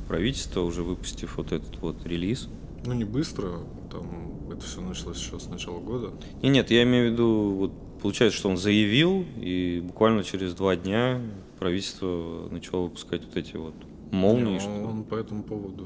правительство, 0.08 0.60
уже 0.60 0.82
выпустив 0.82 1.36
вот 1.36 1.52
этот 1.52 1.80
вот 1.80 1.96
релиз. 2.06 2.48
Ну, 2.86 2.92
не 2.92 3.04
быстро, 3.04 3.60
там 3.94 4.50
это 4.50 4.60
все 4.64 4.80
началось 4.80 5.18
еще 5.18 5.38
с 5.38 5.46
начала 5.48 5.78
года. 5.80 6.10
И 6.42 6.48
нет, 6.48 6.70
я 6.70 6.82
имею 6.82 7.08
в 7.10 7.12
виду, 7.12 7.54
вот 7.58 7.72
получается, 8.02 8.38
что 8.38 8.48
он 8.48 8.56
заявил, 8.56 9.24
и 9.36 9.80
буквально 9.84 10.22
через 10.24 10.54
два 10.54 10.76
дня 10.76 11.20
правительство 11.58 12.48
начало 12.50 12.82
выпускать 12.84 13.24
вот 13.24 13.36
эти 13.36 13.56
вот 13.56 13.74
молнии. 14.10 14.54
Не, 14.54 14.60
что- 14.60 14.70
он 14.84 15.04
по 15.04 15.14
этому 15.14 15.42
поводу 15.42 15.84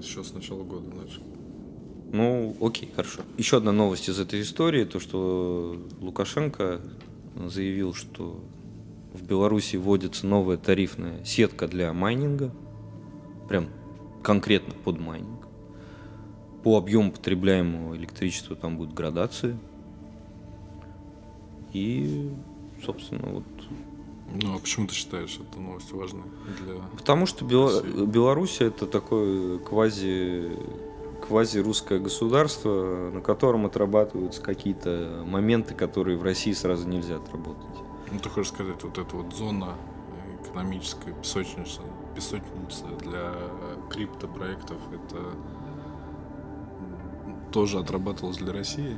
еще 0.00 0.22
с 0.24 0.32
начала 0.34 0.62
года 0.64 0.88
начал. 0.94 1.22
Ну, 2.12 2.56
окей, 2.60 2.90
хорошо. 2.94 3.22
Еще 3.38 3.56
одна 3.56 3.72
новость 3.72 4.08
из 4.08 4.18
этой 4.20 4.40
истории, 4.42 4.84
то, 4.84 5.00
что 5.00 5.76
Лукашенко 6.00 6.80
заявил, 7.46 7.94
что 7.94 8.38
в 9.12 9.22
Беларуси 9.26 9.76
вводится 9.76 10.26
новая 10.26 10.56
тарифная 10.56 11.24
сетка 11.24 11.66
для 11.66 11.92
майнинга, 11.92 12.52
прям 13.48 13.66
конкретно 14.22 14.74
под 14.84 15.00
майнинг. 15.00 15.43
По 16.64 16.78
объему 16.78 17.12
потребляемого 17.12 17.94
электричества 17.94 18.56
там 18.56 18.76
будут 18.78 18.94
градации. 18.94 19.56
И, 21.72 22.32
собственно, 22.84 23.28
вот 23.32 23.44
Ну, 24.32 24.56
а 24.56 24.58
почему 24.58 24.86
ты 24.86 24.94
считаешь 24.94 25.38
эту 25.38 25.60
новость 25.60 25.92
важной 25.92 26.22
для... 26.60 26.74
Потому 26.96 27.26
что 27.26 27.44
России. 27.44 28.06
Беларусь 28.06 28.60
это 28.60 28.86
такое 28.86 29.58
квази 29.58 30.50
квази 31.26 31.58
русское 31.58 31.98
государство, 31.98 33.10
на 33.10 33.20
котором 33.20 33.66
отрабатываются 33.66 34.42
какие-то 34.42 35.22
моменты, 35.26 35.74
которые 35.74 36.18
в 36.18 36.22
России 36.22 36.52
сразу 36.52 36.86
нельзя 36.86 37.16
отработать. 37.16 37.64
Ну, 38.12 38.18
ты 38.18 38.28
хочешь 38.28 38.52
сказать, 38.52 38.82
вот 38.82 38.98
эта 38.98 39.16
вот 39.16 39.34
зона 39.34 39.74
экономическая 40.42 41.12
песочница, 41.12 41.80
песочница 42.14 42.86
для 43.00 43.32
криптопроектов, 43.90 44.76
это 44.92 45.18
тоже 47.54 47.78
отрабатывалось 47.78 48.36
для 48.38 48.52
России? 48.52 48.96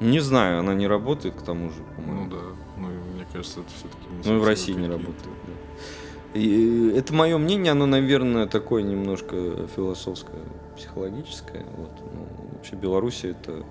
Не 0.00 0.20
знаю, 0.20 0.58
она 0.60 0.74
не 0.74 0.86
работает, 0.88 1.34
к 1.36 1.42
тому 1.42 1.70
же, 1.70 1.76
Ну 1.80 1.94
по-моему. 2.02 2.30
да, 2.30 2.36
ну 2.76 2.88
мне 3.14 3.26
кажется, 3.32 3.60
это 3.60 3.68
все-таки... 3.70 4.28
Ну 4.28 4.36
и 4.36 4.40
в 4.40 4.44
России 4.46 4.72
не 4.72 4.88
работает. 4.88 5.16
да. 5.46 6.38
И 6.40 6.90
это 6.96 7.12
мое 7.14 7.38
мнение, 7.38 7.72
оно, 7.72 7.86
наверное, 7.86 8.46
такое 8.46 8.82
немножко 8.82 9.66
философское, 9.76 10.40
психологическое. 10.76 11.64
Вот. 11.76 11.90
Ну, 12.12 12.26
вообще 12.52 12.76
Беларусь 12.76 13.24
это 13.24 13.64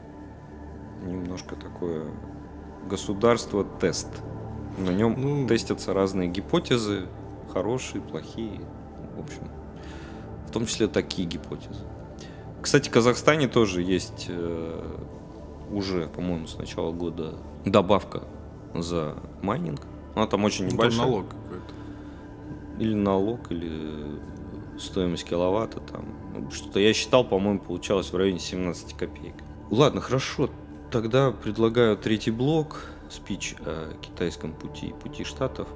немножко 1.06 1.56
такое 1.56 2.06
государство-тест. 2.90 4.10
На 4.78 4.90
нем 4.92 5.16
Ну. 5.18 5.48
тестятся 5.48 5.94
разные 5.94 6.30
гипотезы, 6.30 7.08
хорошие, 7.52 8.02
плохие. 8.02 8.62
В 9.18 9.22
общем, 9.22 9.50
в 10.48 10.52
том 10.52 10.66
числе 10.66 10.88
такие 10.88 11.28
гипотезы. 11.28 11.84
Кстати, 12.62 12.89
в 12.89 12.91
Казахстане 12.91 13.48
тоже 13.48 13.82
есть 13.82 14.26
э, 14.30 14.82
уже, 15.72 16.08
по-моему, 16.08 16.48
с 16.48 16.58
начала 16.58 16.91
года 16.91 17.36
добавка 17.65 18.24
за 18.74 19.15
майнинг. 19.41 19.82
Она 20.15 20.28
там 20.28 20.43
очень 20.43 20.65
Ну, 20.65 20.69
там 20.72 20.78
небольшая. 20.80 21.06
налог 21.06 21.26
какой-то. 21.30 21.74
Или 22.80 22.93
налог, 22.93 23.52
или 23.52 24.19
стоимость 24.78 25.26
киловатта 25.26 25.80
там. 25.80 26.06
Ну, 26.36 26.52
Что-то 26.52 26.80
я 26.80 26.93
считал, 26.93 27.24
по-моему, 27.24 27.60
получалось 27.60 28.12
в 28.12 28.15
районе 28.17 28.39
17 28.39 28.93
копеек. 28.98 29.36
Ладно, 29.69 30.02
хорошо. 30.02 30.50
Тогда 30.91 31.32
предлагаю 31.32 31.98
третий 31.98 32.32
блок, 32.32 32.82
спич 33.10 33.56
о 33.65 33.93
китайском 34.02 34.54
пути, 34.54 34.93
пути 35.02 35.24
штатов. 35.24 35.67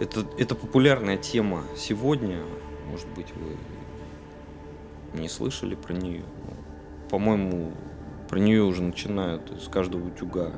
Это, 0.00 0.24
это 0.38 0.54
популярная 0.54 1.16
тема 1.16 1.62
сегодня. 1.76 2.42
Может 2.90 3.08
быть, 3.16 3.26
вы 3.34 3.56
не 5.16 5.28
слышали 5.28 5.74
про 5.74 5.92
нее. 5.92 6.24
По-моему, 7.10 7.72
про 8.28 8.38
нее 8.38 8.62
уже 8.62 8.82
начинают 8.82 9.52
с 9.62 9.68
каждого 9.68 10.08
утюга 10.08 10.52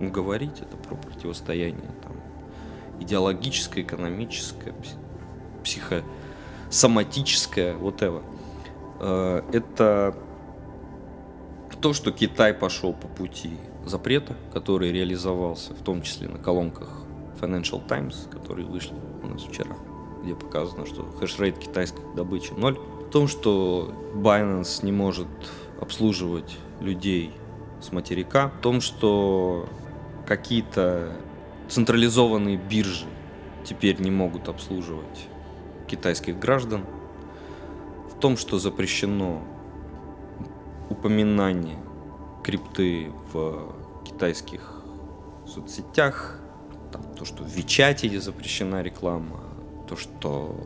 ну, 0.00 0.10
говорить. 0.10 0.60
Это 0.60 0.76
про 0.76 0.96
противостояние 0.96 1.90
там, 2.02 2.12
идеологическое, 3.00 3.84
экономическое, 3.84 4.74
психосоматическое, 5.62 7.74
вот 7.74 8.02
э, 8.02 9.42
Это 9.52 10.16
то, 11.80 11.92
что 11.92 12.12
Китай 12.12 12.54
пошел 12.54 12.94
по 12.94 13.08
пути 13.08 13.58
запрета, 13.84 14.34
который 14.54 14.90
реализовался, 14.90 15.74
в 15.74 15.82
том 15.82 16.00
числе 16.00 16.28
на 16.28 16.38
колонках 16.38 17.02
Financial 17.38 17.86
Times, 17.86 18.26
которые 18.30 18.66
вышли 18.66 18.96
у 19.22 19.26
нас 19.26 19.42
вчера, 19.42 19.76
где 20.22 20.34
показано, 20.34 20.86
что 20.86 21.06
хешрейт 21.20 21.58
китайской 21.58 22.02
добычи 22.16 22.52
ноль 22.52 22.78
том, 23.14 23.28
что 23.28 23.94
Binance 24.12 24.84
не 24.84 24.90
может 24.90 25.28
обслуживать 25.80 26.58
людей 26.80 27.30
с 27.80 27.92
материка. 27.92 28.48
В 28.48 28.60
том, 28.60 28.80
что 28.80 29.68
какие-то 30.26 31.16
централизованные 31.68 32.56
биржи 32.56 33.06
теперь 33.64 34.00
не 34.00 34.10
могут 34.10 34.48
обслуживать 34.48 35.28
китайских 35.86 36.40
граждан. 36.40 36.84
В 38.12 38.18
том, 38.18 38.36
что 38.36 38.58
запрещено 38.58 39.44
упоминание 40.90 41.78
крипты 42.42 43.12
в 43.32 43.76
китайских 44.04 44.82
соцсетях, 45.46 46.40
там, 46.90 47.04
то, 47.14 47.24
что 47.24 47.44
в 47.44 47.48
Вичате 47.48 48.20
запрещена 48.20 48.82
реклама, 48.82 49.38
то, 49.86 49.94
что 49.94 50.56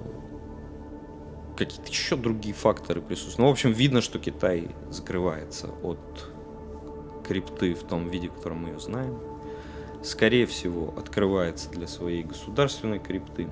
какие-то 1.58 1.90
еще 1.90 2.16
другие 2.16 2.54
факторы 2.54 3.02
присутствуют. 3.02 3.38
Ну, 3.38 3.48
в 3.48 3.50
общем, 3.50 3.72
видно, 3.72 4.00
что 4.00 4.18
Китай 4.18 4.68
закрывается 4.90 5.68
от 5.82 6.30
крипты 7.26 7.74
в 7.74 7.82
том 7.82 8.08
виде, 8.08 8.28
в 8.28 8.34
котором 8.34 8.62
мы 8.62 8.70
ее 8.70 8.80
знаем. 8.80 9.18
Скорее 10.02 10.46
всего, 10.46 10.94
открывается 10.96 11.68
для 11.70 11.88
своей 11.88 12.22
государственной 12.22 13.00
крипты. 13.00 13.48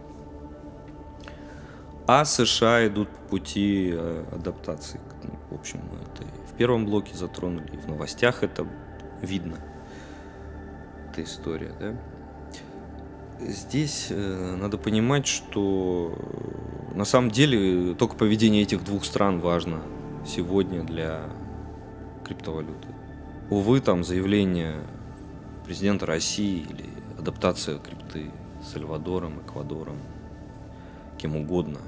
А 2.07 2.25
США 2.25 2.87
идут 2.87 3.09
по 3.11 3.31
пути 3.31 3.90
э, 3.92 4.25
адаптации. 4.31 5.01
Ну, 5.25 5.38
В 5.51 5.59
общем, 5.59 5.81
мы 5.90 5.99
это 5.99 6.23
и 6.23 6.47
в 6.47 6.57
первом 6.57 6.87
блоке 6.87 7.14
затронули, 7.16 7.69
и 7.75 7.77
в 7.77 7.88
новостях 7.88 8.45
это 8.45 8.66
видно. 9.21 9.59
Эта 11.11 11.25
история, 11.25 11.75
да? 11.81 12.01
Здесь 13.40 14.09
э, 14.11 14.57
надо 14.57 14.79
понимать, 14.79 15.27
что 15.27 16.14
э, 16.16 16.96
на 16.96 17.05
самом 17.05 17.31
деле 17.31 17.94
только 17.94 18.16
поведение 18.16 18.62
этих 18.62 18.83
двух 18.83 19.05
стран 19.05 19.40
важно 19.40 19.83
сегодня 20.27 20.83
для 20.83 21.22
криптовалюты. 22.25 22.88
Увы, 23.51 23.81
там 23.81 24.05
заявление 24.05 24.77
президента 25.64 26.07
России 26.07 26.66
или 26.68 26.87
адаптация 27.18 27.79
крипты 27.79 28.31
с 28.62 28.72
Сальвадором, 28.72 29.40
Эквадором, 29.40 29.99
кем 31.18 31.37
угодно, 31.37 31.81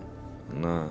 она 0.52 0.88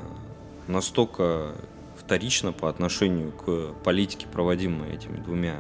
настолько 0.67 1.53
вторична 1.95 2.51
по 2.51 2.69
отношению 2.69 3.31
к 3.31 3.73
политике, 3.83 4.27
проводимой 4.31 4.93
этими 4.93 5.17
двумя 5.17 5.59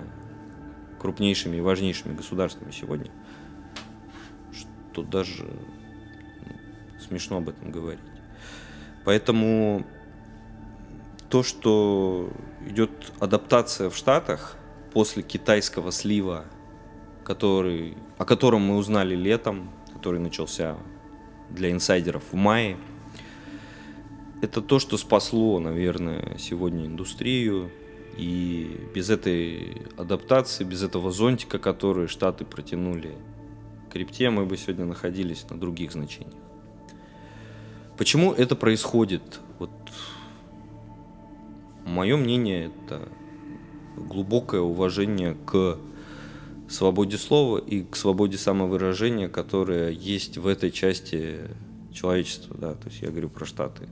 крупнейшими 0.99 1.57
и 1.57 1.61
важнейшими 1.61 2.15
государствами 2.15 2.71
сегодня, 2.71 3.11
что 4.97 5.03
даже 5.03 5.43
ну, 5.43 6.99
смешно 6.99 7.37
об 7.37 7.49
этом 7.49 7.71
говорить. 7.71 8.01
Поэтому 9.05 9.85
то, 11.29 11.43
что 11.43 12.31
идет 12.65 12.89
адаптация 13.19 13.91
в 13.91 13.95
Штатах 13.95 14.57
после 14.93 15.21
китайского 15.21 15.91
слива, 15.91 16.45
который, 17.23 17.95
о 18.17 18.25
котором 18.25 18.61
мы 18.61 18.77
узнали 18.77 19.15
летом, 19.15 19.69
который 19.93 20.19
начался 20.19 20.77
для 21.51 21.71
инсайдеров 21.71 22.23
в 22.31 22.35
мае, 22.35 22.77
это 24.41 24.63
то, 24.63 24.79
что 24.79 24.97
спасло, 24.97 25.59
наверное, 25.59 26.37
сегодня 26.39 26.87
индустрию. 26.87 27.69
И 28.17 28.89
без 28.95 29.11
этой 29.11 29.83
адаптации, 29.95 30.63
без 30.63 30.81
этого 30.81 31.11
зонтика, 31.11 31.59
который 31.59 32.07
Штаты 32.07 32.45
протянули 32.45 33.15
к 33.97 33.99
крипте, 33.99 34.29
мы 34.29 34.45
бы 34.45 34.57
сегодня 34.57 34.85
находились 34.85 35.45
на 35.49 35.59
других 35.59 35.91
значениях. 35.91 36.33
Почему 37.97 38.31
это 38.31 38.55
происходит? 38.55 39.39
Вот 39.57 39.71
мое 41.83 42.15
мнение 42.15 42.67
это 42.67 43.09
глубокое 43.95 44.61
уважение 44.61 45.35
к 45.45 45.79
свободе 46.69 47.17
слова 47.17 47.57
и 47.57 47.81
к 47.81 47.95
свободе 47.95 48.37
самовыражения, 48.37 49.29
которая 49.29 49.89
есть 49.89 50.37
в 50.37 50.45
этой 50.45 50.69
части 50.69 51.39
человечества, 51.91 52.55
да, 52.59 52.73
то 52.73 52.89
есть 52.89 53.01
я 53.01 53.09
говорю 53.09 53.29
про 53.29 53.45
Штаты. 53.45 53.87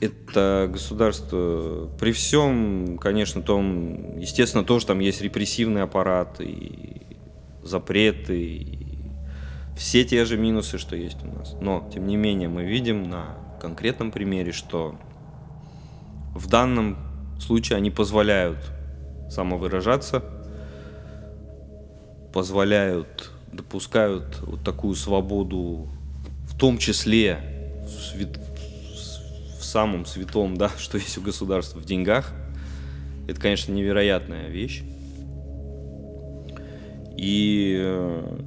Это 0.00 0.70
государство 0.72 1.90
при 2.00 2.12
всем, 2.12 2.96
конечно, 2.98 3.42
том, 3.42 4.18
естественно, 4.18 4.64
тоже 4.64 4.86
там 4.86 5.00
есть 5.00 5.20
репрессивный 5.20 5.82
аппарат 5.82 6.40
и 6.40 7.03
запреты, 7.64 8.40
и 8.40 8.94
все 9.76 10.04
те 10.04 10.24
же 10.24 10.36
минусы, 10.36 10.78
что 10.78 10.96
есть 10.96 11.22
у 11.24 11.26
нас. 11.26 11.56
Но, 11.60 11.88
тем 11.92 12.06
не 12.06 12.16
менее, 12.16 12.48
мы 12.48 12.64
видим 12.64 13.08
на 13.08 13.36
конкретном 13.60 14.12
примере, 14.12 14.52
что 14.52 14.96
в 16.34 16.48
данном 16.48 16.96
случае 17.40 17.76
они 17.76 17.90
позволяют 17.90 18.58
самовыражаться, 19.30 20.22
позволяют, 22.32 23.30
допускают 23.52 24.40
вот 24.40 24.62
такую 24.62 24.94
свободу, 24.94 25.88
в 26.48 26.58
том 26.58 26.78
числе 26.78 27.38
в, 27.84 27.88
свят... 27.88 28.38
в 29.58 29.64
самом 29.64 30.06
святом, 30.06 30.56
да, 30.56 30.70
что 30.78 30.98
есть 30.98 31.16
у 31.18 31.20
государства, 31.20 31.78
в 31.78 31.84
деньгах. 31.84 32.32
Это, 33.26 33.40
конечно, 33.40 33.72
невероятная 33.72 34.48
вещь. 34.48 34.82
И 37.16 37.76
э, 37.78 38.38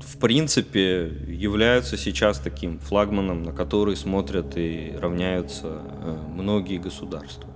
в 0.00 0.18
принципе 0.18 1.12
являются 1.26 1.96
сейчас 1.96 2.38
таким 2.38 2.78
флагманом, 2.78 3.42
на 3.42 3.52
который 3.52 3.96
смотрят 3.96 4.56
и 4.56 4.94
равняются 4.98 5.82
э, 5.82 6.16
многие 6.32 6.78
государства. 6.78 7.50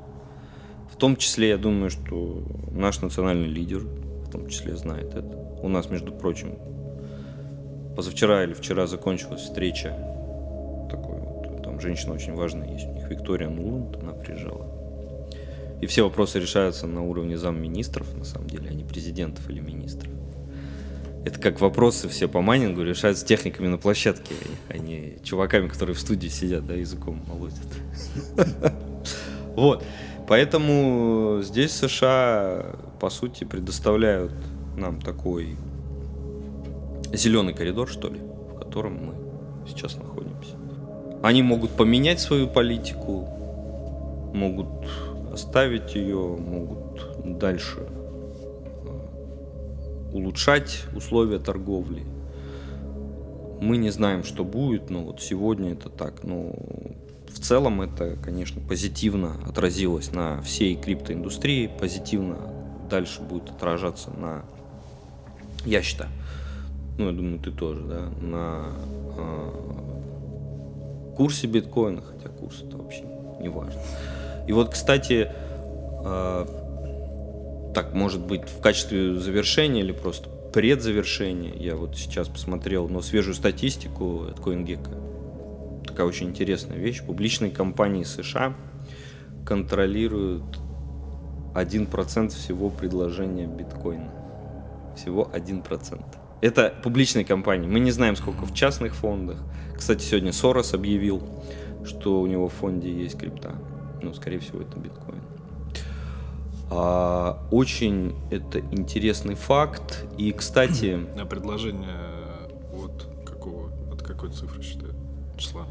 В 0.92 0.96
том 0.96 1.16
числе, 1.16 1.50
я 1.50 1.58
думаю, 1.58 1.90
что 1.90 2.42
наш 2.70 3.00
национальный 3.00 3.48
лидер 3.48 3.80
в 3.80 4.30
том 4.30 4.48
числе 4.48 4.76
знает 4.76 5.14
это. 5.14 5.36
У 5.62 5.68
нас, 5.68 5.90
между 5.90 6.12
прочим, 6.12 6.58
позавчера 7.96 8.44
или 8.44 8.52
вчера 8.52 8.86
закончилась 8.86 9.42
встреча 9.42 9.96
такой 10.90 11.18
вот, 11.18 11.62
там 11.62 11.80
женщина 11.80 12.14
очень 12.14 12.34
важная 12.34 12.72
есть 12.72 12.86
у 12.86 12.92
них, 12.92 13.08
Виктория 13.08 13.48
Нуланд, 13.48 13.96
она 13.96 14.12
приезжала. 14.12 14.66
И 15.80 15.86
все 15.86 16.02
вопросы 16.02 16.38
решаются 16.38 16.86
на 16.86 17.02
уровне 17.02 17.38
замминистров, 17.38 18.14
на 18.14 18.24
самом 18.24 18.48
деле, 18.48 18.68
а 18.68 18.74
не 18.74 18.84
президентов 18.84 19.48
или 19.48 19.60
министров. 19.60 20.12
Это 21.24 21.38
как 21.38 21.60
вопросы 21.60 22.08
все 22.08 22.28
по 22.28 22.40
майнингу 22.40 22.82
решаются 22.82 23.26
техниками 23.26 23.68
на 23.68 23.76
площадке, 23.76 24.34
а 24.68 24.78
не 24.78 25.18
чуваками, 25.22 25.68
которые 25.68 25.94
в 25.94 26.00
студии 26.00 26.28
сидят, 26.28 26.66
да, 26.66 26.74
языком 26.74 27.22
молотят. 27.26 27.66
Вот. 29.56 29.84
Поэтому 30.28 31.40
здесь 31.42 31.72
США, 31.72 32.76
по 33.00 33.10
сути, 33.10 33.42
предоставляют 33.42 34.32
нам 34.76 35.00
такой 35.00 35.56
зеленый 37.12 37.52
коридор, 37.52 37.88
что 37.88 38.08
ли, 38.08 38.20
в 38.20 38.58
котором 38.60 39.06
мы 39.06 39.14
сейчас 39.68 39.96
находимся. 39.96 40.54
Они 41.22 41.42
могут 41.42 41.72
поменять 41.72 42.20
свою 42.20 42.46
политику, 42.46 43.28
могут 44.32 44.68
оставить 45.32 45.96
ее, 45.96 46.36
могут 46.38 47.38
дальше 47.38 47.88
улучшать 50.12 50.84
условия 50.94 51.38
торговли. 51.38 52.04
Мы 53.60 53.76
не 53.76 53.90
знаем, 53.90 54.24
что 54.24 54.44
будет, 54.44 54.90
но 54.90 55.02
вот 55.04 55.20
сегодня 55.20 55.72
это 55.72 55.88
так. 55.88 56.24
Но 56.24 56.54
в 57.28 57.38
целом 57.38 57.82
это, 57.82 58.16
конечно, 58.22 58.60
позитивно 58.60 59.36
отразилось 59.46 60.12
на 60.12 60.40
всей 60.42 60.76
криптоиндустрии, 60.76 61.70
позитивно 61.78 62.38
дальше 62.88 63.22
будет 63.22 63.50
отражаться 63.50 64.10
на, 64.10 64.44
я 65.64 65.82
считаю, 65.82 66.10
ну, 66.98 67.06
я 67.06 67.12
думаю, 67.12 67.38
ты 67.38 67.52
тоже, 67.52 67.82
да, 67.82 68.10
на 68.20 68.66
э, 69.16 69.52
курсе 71.16 71.46
биткоина, 71.46 72.02
хотя 72.02 72.28
курс 72.28 72.62
это 72.66 72.76
вообще 72.76 73.04
не 73.40 73.48
важно. 73.48 73.80
И 74.48 74.52
вот, 74.52 74.70
кстати, 74.70 75.30
э, 76.04 76.59
так, 77.74 77.94
может 77.94 78.20
быть, 78.20 78.48
в 78.48 78.60
качестве 78.60 79.14
завершения 79.14 79.80
или 79.80 79.92
просто 79.92 80.28
предзавершения, 80.52 81.54
я 81.54 81.76
вот 81.76 81.96
сейчас 81.96 82.28
посмотрел, 82.28 82.88
но 82.88 83.00
свежую 83.00 83.34
статистику 83.34 84.24
от 84.24 84.38
CoinGecko. 84.38 85.86
Такая 85.86 86.06
очень 86.06 86.28
интересная 86.28 86.76
вещь. 86.76 87.02
Публичные 87.02 87.50
компании 87.50 88.04
США 88.04 88.54
контролируют 89.46 90.58
1% 91.54 92.28
всего 92.30 92.70
предложения 92.70 93.46
биткоина. 93.46 94.10
Всего 94.96 95.30
1%. 95.32 96.04
Это 96.40 96.74
публичные 96.82 97.24
компании. 97.24 97.68
Мы 97.68 97.80
не 97.80 97.90
знаем, 97.90 98.16
сколько 98.16 98.44
в 98.44 98.54
частных 98.54 98.94
фондах. 98.94 99.38
Кстати, 99.76 100.02
сегодня 100.02 100.32
Сорос 100.32 100.74
объявил, 100.74 101.22
что 101.84 102.20
у 102.20 102.26
него 102.26 102.48
в 102.48 102.52
фонде 102.52 102.92
есть 102.92 103.18
крипта. 103.18 103.54
Ну, 104.02 104.14
скорее 104.14 104.38
всего, 104.38 104.62
это 104.62 104.78
биткоин. 104.78 105.09
А, 106.70 107.46
очень 107.50 108.14
это 108.30 108.60
интересный 108.60 109.34
факт. 109.34 110.04
И, 110.16 110.32
кстати... 110.32 111.00
А 111.16 111.24
предложение 111.26 111.98
от 112.72 113.26
какого, 113.26 113.72
от 113.92 114.02
какой 114.02 114.30
цифры 114.30 114.62
считают? 114.62 114.94
Числа? 115.36 115.66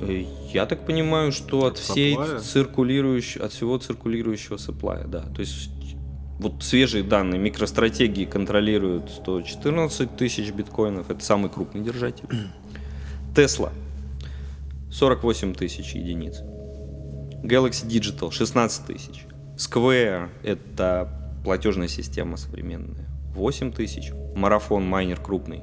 Э, 0.00 0.24
я 0.52 0.66
так 0.66 0.86
понимаю, 0.86 1.30
что 1.30 1.66
от, 1.66 1.74
от 1.74 1.78
всей 1.78 2.16
циркулирующей, 2.40 3.40
от 3.40 3.52
всего 3.52 3.76
циркулирующего 3.76 4.56
supply, 4.56 5.06
да. 5.06 5.22
То 5.34 5.40
есть 5.40 5.70
вот 6.38 6.62
свежие 6.62 7.04
данные 7.04 7.38
микростратегии 7.38 8.24
контролируют 8.24 9.10
114 9.10 10.16
тысяч 10.16 10.50
биткоинов, 10.52 11.10
это 11.10 11.22
самый 11.22 11.50
крупный 11.50 11.82
держатель. 11.82 12.24
Tesla 13.34 13.70
48 14.90 15.54
тысяч 15.54 15.94
единиц. 15.94 16.40
Galaxy 17.42 17.86
Digital 17.86 18.30
16 18.30 18.86
тысяч. 18.86 19.26
Square— 19.56 20.28
это 20.42 21.08
платежная 21.44 21.88
система 21.88 22.36
современная. 22.36 23.08
8 23.34 23.72
тысяч. 23.72 24.12
Марафон 24.34 24.84
майнер 24.86 25.20
крупный. 25.20 25.62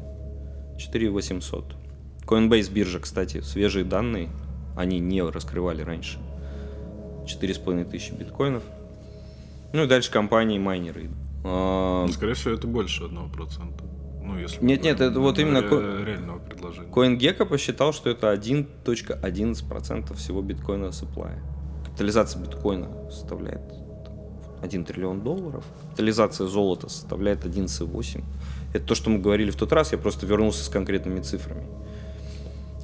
4 0.77 1.09
800. 1.09 1.75
Coinbase 2.25 2.71
биржа, 2.71 2.99
кстати, 2.99 3.41
свежие 3.41 3.85
данные. 3.85 4.29
Они 4.75 4.99
не 4.99 5.21
раскрывали 5.23 5.81
раньше. 5.81 6.19
4,5 7.25 7.85
тысячи 7.89 8.11
биткоинов. 8.13 8.63
Ну 9.73 9.83
и 9.83 9.87
дальше 9.87 10.11
компании 10.11 10.57
майнеры. 10.57 11.09
А... 11.43 12.05
Ну, 12.05 12.11
скорее 12.11 12.33
всего, 12.33 12.53
это 12.53 12.67
больше 12.67 13.03
1%. 13.03 13.83
Ну, 14.23 14.37
если 14.37 14.63
нет, 14.63 14.83
нет, 14.83 15.01
это 15.01 15.19
вот 15.19 15.39
именно 15.39 15.61
ре- 15.61 16.05
реального 16.05 16.39
предложения. 16.39 16.89
CoinGecko 16.91 17.45
посчитал, 17.45 17.93
что 17.93 18.09
это 18.09 18.31
1.11% 18.33 20.13
всего 20.15 20.41
биткоина 20.41 20.85
supply. 20.85 21.37
Капитализация 21.99 22.41
биткоина 22.41 23.11
составляет 23.11 23.73
1 24.61 24.85
триллион 24.85 25.21
долларов. 25.21 25.65
Капитализация 25.81 26.47
золота 26.47 26.87
составляет 26.87 27.43
11,8. 27.43 28.23
Это 28.73 28.85
то, 28.85 28.95
что 28.95 29.09
мы 29.09 29.19
говорили 29.19 29.51
в 29.51 29.57
тот 29.57 29.73
раз, 29.73 29.91
я 29.91 29.97
просто 29.97 30.25
вернулся 30.25 30.63
с 30.63 30.69
конкретными 30.69 31.19
цифрами. 31.19 31.67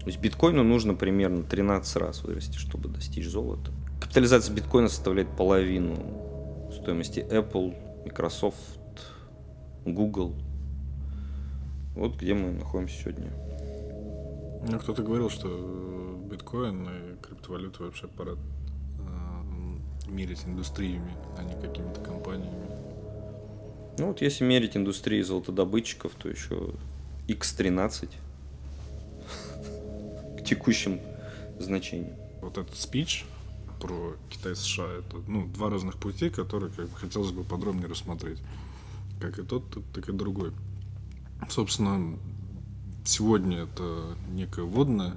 То 0.02 0.08
есть 0.08 0.20
биткоину 0.20 0.66
нужно 0.66 0.96
примерно 0.96 1.44
13 1.44 1.96
раз 1.96 2.24
вырасти, 2.26 2.58
чтобы 2.58 2.90
достичь 2.90 3.26
золота. 3.26 3.72
Капитализация 4.02 4.54
биткоина 4.54 4.90
составляет 4.90 5.30
половину 5.38 5.96
стоимости 6.74 7.22
Apple, 7.22 7.74
Microsoft, 8.04 8.58
Google. 9.86 10.36
Вот 11.96 12.18
где 12.18 12.34
мы 12.34 12.52
находимся 12.52 13.02
сегодня. 13.02 13.32
Ну, 14.70 14.78
кто-то 14.78 15.04
говорил, 15.04 15.30
что 15.30 15.48
биткоин 16.30 16.84
и 16.84 17.26
криптовалюта 17.26 17.84
вообще 17.84 18.08
пора 18.08 18.34
мерить 20.08 20.46
индустриями, 20.46 21.14
а 21.38 21.44
не 21.44 21.54
какими-то 21.62 22.02
компаниями. 22.02 22.66
Ну 23.98 24.08
вот 24.08 24.22
если 24.22 24.44
мерить 24.44 24.76
индустрией 24.76 25.24
золотодобытчиков, 25.24 26.14
то 26.16 26.30
еще 26.30 26.72
X13 27.28 28.10
к 30.38 30.44
текущим 30.44 31.00
значениям. 31.60 32.16
Вот 32.42 32.58
этот 32.58 32.76
спич 32.76 33.26
про 33.80 34.16
Китай 34.30 34.56
США, 34.56 34.88
это 35.00 35.18
ну, 35.28 35.48
два 35.48 35.70
разных 35.70 35.98
пути, 35.98 36.30
которые 36.30 36.72
как 36.72 36.90
бы, 36.90 36.98
хотелось 36.98 37.32
бы 37.32 37.44
подробнее 37.44 37.88
рассмотреть. 37.88 38.40
Как 39.22 39.40
и 39.40 39.44
тот, 39.44 39.64
так 39.94 40.10
и 40.10 40.12
другой. 40.12 40.52
Собственно, 41.50 42.18
сегодня 43.06 43.60
это 43.64 44.16
некое 44.34 44.64
вводное 44.64 45.16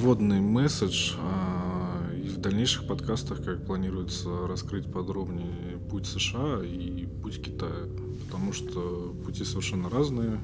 вводный 0.00 0.40
месседж. 0.40 1.14
А, 1.18 2.10
и 2.14 2.28
в 2.28 2.38
дальнейших 2.38 2.86
подкастах, 2.86 3.44
как 3.44 3.66
планируется 3.66 4.46
раскрыть 4.46 4.90
подробнее 4.90 5.78
путь 5.90 6.06
США 6.06 6.60
и 6.64 7.06
путь 7.06 7.42
Китая. 7.42 7.86
Потому 8.24 8.52
что 8.52 9.14
пути 9.24 9.44
совершенно 9.44 9.90
разные. 9.90 10.40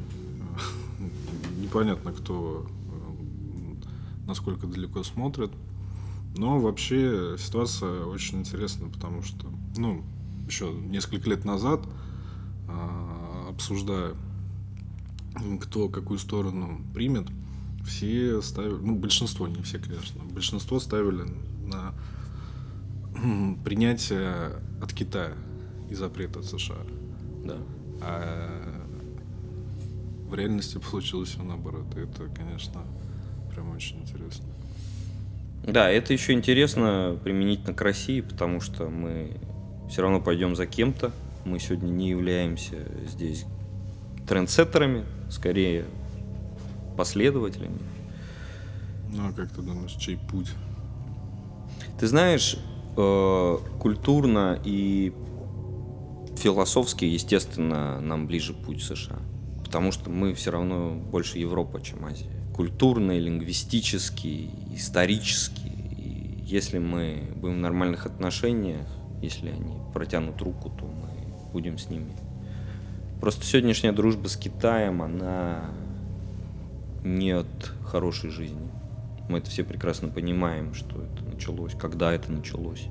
Непонятно, 1.58 2.12
кто 2.12 2.66
насколько 4.26 4.66
далеко 4.66 5.02
смотрит. 5.04 5.52
Но 6.36 6.60
вообще 6.60 7.36
ситуация 7.38 8.04
очень 8.04 8.40
интересная, 8.40 8.90
потому 8.90 9.22
что, 9.22 9.46
ну, 9.78 10.04
еще 10.46 10.70
несколько 10.70 11.30
лет 11.30 11.46
назад, 11.46 11.80
а, 12.68 13.46
обсуждая, 13.48 14.12
кто 15.62 15.88
какую 15.88 16.18
сторону 16.18 16.82
примет, 16.92 17.26
все 17.86 18.42
ставили, 18.42 18.74
ну, 18.74 18.96
большинство, 18.96 19.46
не 19.46 19.62
все, 19.62 19.78
конечно, 19.78 20.22
большинство 20.24 20.80
ставили 20.80 21.24
на 21.64 21.94
принятие 23.64 24.52
от 24.82 24.92
Китая 24.92 25.32
и 25.88 25.94
запрет 25.94 26.36
от 26.36 26.44
США. 26.44 26.76
Да. 27.44 27.56
А 28.02 28.76
в 30.28 30.34
реальности 30.34 30.78
получилось 30.78 31.30
все 31.30 31.42
наоборот. 31.42 31.86
И 31.96 32.00
это, 32.00 32.28
конечно, 32.34 32.82
прям 33.54 33.70
очень 33.70 34.00
интересно. 34.00 34.44
Да, 35.64 35.88
это 35.90 36.12
еще 36.12 36.32
интересно 36.32 37.18
применительно 37.24 37.74
к 37.74 37.80
России, 37.80 38.20
потому 38.20 38.60
что 38.60 38.88
мы 38.88 39.36
все 39.88 40.02
равно 40.02 40.20
пойдем 40.20 40.54
за 40.56 40.66
кем-то. 40.66 41.12
Мы 41.44 41.58
сегодня 41.58 41.88
не 41.88 42.10
являемся 42.10 42.76
здесь 43.06 43.46
трендсеттерами, 44.28 45.04
скорее 45.30 45.86
последователями. 46.96 47.78
Ну, 49.10 49.28
а 49.28 49.32
как 49.32 49.50
ты 49.50 49.62
думаешь, 49.62 49.92
чей 49.92 50.16
путь? 50.16 50.50
Ты 51.98 52.06
знаешь, 52.06 52.58
э, 52.96 53.58
культурно 53.78 54.58
и 54.64 55.12
философски, 56.36 57.04
естественно, 57.04 58.00
нам 58.00 58.26
ближе 58.26 58.52
путь 58.52 58.82
США. 58.82 59.18
Потому 59.64 59.92
что 59.92 60.10
мы 60.10 60.34
все 60.34 60.50
равно 60.50 60.94
больше 60.94 61.38
Европа, 61.38 61.80
чем 61.80 62.04
Азия. 62.04 62.30
Культурно, 62.54 63.18
лингвистически, 63.18 64.50
исторически. 64.74 65.66
И 65.66 66.40
если 66.44 66.78
мы 66.78 67.32
будем 67.36 67.56
в 67.56 67.60
нормальных 67.60 68.06
отношениях, 68.06 68.86
если 69.22 69.48
они 69.48 69.74
протянут 69.92 70.40
руку, 70.42 70.70
то 70.70 70.84
мы 70.84 71.52
будем 71.52 71.78
с 71.78 71.88
ними. 71.88 72.12
Просто 73.20 73.44
сегодняшняя 73.44 73.92
дружба 73.92 74.28
с 74.28 74.36
Китаем, 74.36 75.02
она 75.02 75.70
не 77.06 77.30
от 77.30 77.72
хорошей 77.84 78.30
жизни. 78.30 78.70
Мы 79.28 79.38
это 79.38 79.50
все 79.50 79.64
прекрасно 79.64 80.08
понимаем, 80.08 80.74
что 80.74 81.02
это 81.02 81.24
началось, 81.24 81.72
когда 81.74 82.12
это 82.12 82.30
началось. 82.30 82.88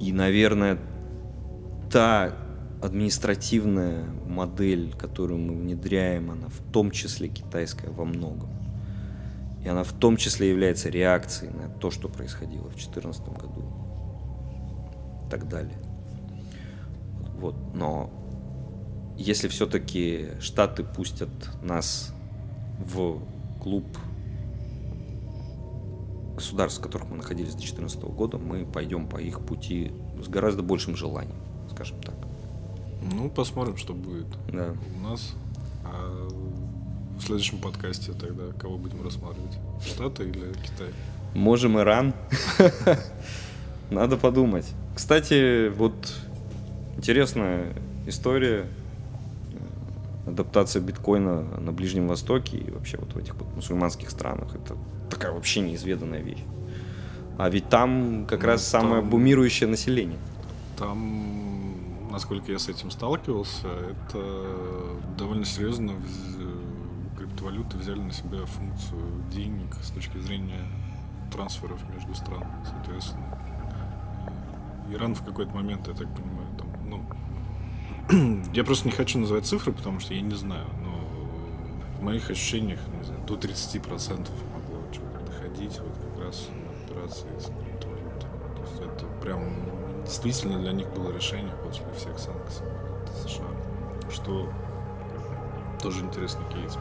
И, 0.00 0.12
наверное, 0.12 0.78
та 1.90 2.34
административная 2.82 4.04
модель, 4.26 4.92
которую 4.98 5.38
мы 5.38 5.54
внедряем, 5.54 6.30
она 6.30 6.48
в 6.48 6.60
том 6.72 6.90
числе 6.90 7.28
китайская 7.28 7.90
во 7.90 8.04
многом. 8.04 8.50
И 9.64 9.68
она 9.68 9.84
в 9.84 9.92
том 9.92 10.16
числе 10.16 10.50
является 10.50 10.88
реакцией 10.88 11.52
на 11.52 11.68
то, 11.68 11.90
что 11.90 12.08
происходило 12.08 12.64
в 12.64 12.74
2014 12.74 13.28
году. 13.28 13.64
И 15.26 15.30
так 15.30 15.48
далее. 15.48 15.78
Вот. 17.38 17.54
Но 17.74 18.10
если 19.16 19.46
все-таки 19.46 20.30
Штаты 20.40 20.82
пустят 20.82 21.30
нас 21.62 22.12
в 22.82 23.20
клуб 23.60 23.84
государств, 26.36 26.80
в 26.80 26.82
которых 26.82 27.08
мы 27.10 27.16
находились 27.16 27.50
до 27.52 27.58
2014 27.58 28.02
года, 28.04 28.38
мы 28.38 28.64
пойдем 28.64 29.06
по 29.06 29.18
их 29.18 29.40
пути 29.40 29.92
с 30.22 30.28
гораздо 30.28 30.62
большим 30.62 30.96
желанием, 30.96 31.36
скажем 31.70 32.00
так. 32.00 32.14
Ну, 33.12 33.28
посмотрим, 33.30 33.76
что 33.76 33.94
будет 33.94 34.26
Да. 34.48 34.74
у 34.96 35.00
нас. 35.00 35.34
А 35.84 36.28
в 37.18 37.20
следующем 37.20 37.58
подкасте 37.58 38.12
тогда 38.12 38.52
кого 38.58 38.78
будем 38.78 39.02
рассматривать? 39.02 39.58
Штаты 39.84 40.24
или 40.24 40.52
Китай? 40.54 40.88
Можем 41.34 41.78
Иран. 41.78 42.14
Надо 43.90 44.16
подумать. 44.16 44.66
Кстати, 44.94 45.68
вот 45.68 45.94
интересная 46.96 47.74
история 48.06 48.66
адаптация 50.26 50.80
биткоина 50.82 51.42
на 51.58 51.72
Ближнем 51.72 52.08
Востоке 52.08 52.56
и 52.58 52.70
вообще 52.70 52.98
вот 52.98 53.12
в 53.14 53.18
этих 53.18 53.34
вот 53.34 53.54
мусульманских 53.56 54.10
странах. 54.10 54.54
Это 54.54 54.76
такая 55.10 55.32
вообще 55.32 55.60
неизведанная 55.60 56.20
вещь. 56.20 56.42
А 57.38 57.48
ведь 57.48 57.68
там 57.68 58.26
как 58.28 58.40
Ну, 58.42 58.46
раз 58.46 58.66
самое 58.66 59.00
там- 59.00 59.10
бумирующее 59.10 59.68
население. 59.68 60.18
Там, 60.76 62.10
насколько 62.10 62.52
я 62.52 62.58
с 62.58 62.68
этим 62.68 62.90
сталкивался, 62.90 63.68
это 63.68 64.22
довольно 65.18 65.44
серьезно 65.44 65.92
криптовалюты 67.18 67.78
взяли 67.78 68.00
на 68.00 68.12
себя 68.12 68.38
функцию 68.46 69.00
денег 69.32 69.74
с 69.82 69.90
точки 69.90 70.18
зрения 70.18 70.60
трансферов 71.32 71.80
между 71.94 72.14
странами, 72.14 72.64
соответственно. 72.68 73.38
Иран 74.90 75.14
в 75.14 75.22
какой-то 75.24 75.52
момент, 75.54 75.86
я 75.88 75.94
так 75.94 76.08
понимаю, 76.14 76.48
там, 76.58 76.66
ну, 76.88 77.00
я 78.54 78.64
просто 78.64 78.86
не 78.88 78.92
хочу 78.92 79.18
называть 79.18 79.46
цифры, 79.46 79.72
потому 79.72 80.00
что 80.00 80.14
я 80.14 80.20
не 80.20 80.34
знаю, 80.34 80.66
но 80.82 81.98
в 81.98 82.02
моих 82.02 82.30
ощущениях, 82.30 82.80
не 82.98 83.04
знаю, 83.04 83.20
до 83.26 83.34
30% 83.34 84.28
могло 84.52 84.82
что-то 84.92 85.24
доходить 85.26 85.78
вот 85.80 85.96
как 85.96 86.24
раз 86.26 86.48
на 86.50 86.94
операции 86.94 87.28
с 87.38 87.44
криптовалютой. 87.46 88.28
То 88.56 88.62
есть 88.62 88.82
это 88.96 89.06
прям 89.22 89.40
действительно 90.04 90.58
для 90.58 90.72
них 90.72 90.88
было 90.94 91.12
решение 91.12 91.54
после 91.64 91.84
всех 91.96 92.18
санкций 92.18 92.66
от 93.02 93.30
США, 93.30 93.44
что 94.10 94.48
тоже 95.82 96.00
интересный 96.00 96.44
кейс. 96.52 96.76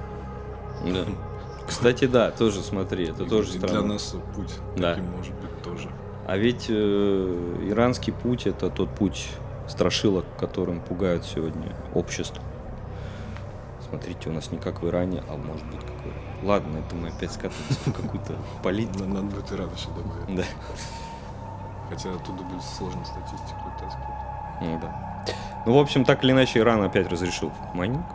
Да. 0.86 1.05
Кстати, 1.67 2.05
да, 2.05 2.32
тоже 2.32 2.61
смотри, 2.61 3.07
это 3.07 3.24
И- 3.24 3.30
тоже 3.30 3.53
и 3.55 3.57
странно. 3.59 3.80
для 3.82 3.93
нас 3.93 4.15
путь 4.36 4.51
Да. 4.76 4.95
таким 4.95 5.11
может 5.11 5.34
быть 5.36 5.61
тоже. 5.63 5.89
А 6.28 6.38
ведь 6.38 6.65
э, 6.69 7.65
иранский 7.69 8.11
путь 8.13 8.47
это 8.47 8.69
тот 8.69 8.89
путь 8.95 9.30
страшилок, 9.67 10.26
которым 10.41 10.81
пугают 10.81 11.23
сегодня 11.23 11.73
общество. 11.93 12.43
Смотрите, 13.87 14.29
у 14.29 14.33
нас 14.33 14.51
не 14.51 14.57
как 14.57 14.81
в 14.81 14.87
Иране, 14.87 15.23
а 15.29 15.37
может 15.37 15.65
быть 15.67 15.81
как 15.81 15.95
в 15.97 16.07
Иране. 16.07 16.41
Ладно, 16.43 16.77
это 16.77 16.95
мы 16.95 17.09
опять 17.09 17.31
скатываемся 17.31 17.89
в 17.89 17.93
какую-то 17.93 18.35
политику. 18.63 19.05
Надо 19.05 19.21
будет 19.21 19.51
Иран 19.51 19.69
еще 19.73 19.89
добавить. 19.89 20.35
Да. 20.35 20.43
Хотя 21.89 22.09
оттуда 22.09 22.43
будет 22.43 22.63
сложно 22.63 23.05
статистику 23.05 23.59
вытаскивать. 23.65 24.61
Ну 24.61 24.79
да. 24.81 25.25
Ну, 25.67 25.73
в 25.73 25.79
общем, 25.79 26.03
так 26.05 26.23
или 26.23 26.31
иначе, 26.31 26.59
Иран 26.59 26.81
опять 26.81 27.07
разрешил 27.07 27.51
майнинг. 27.75 28.05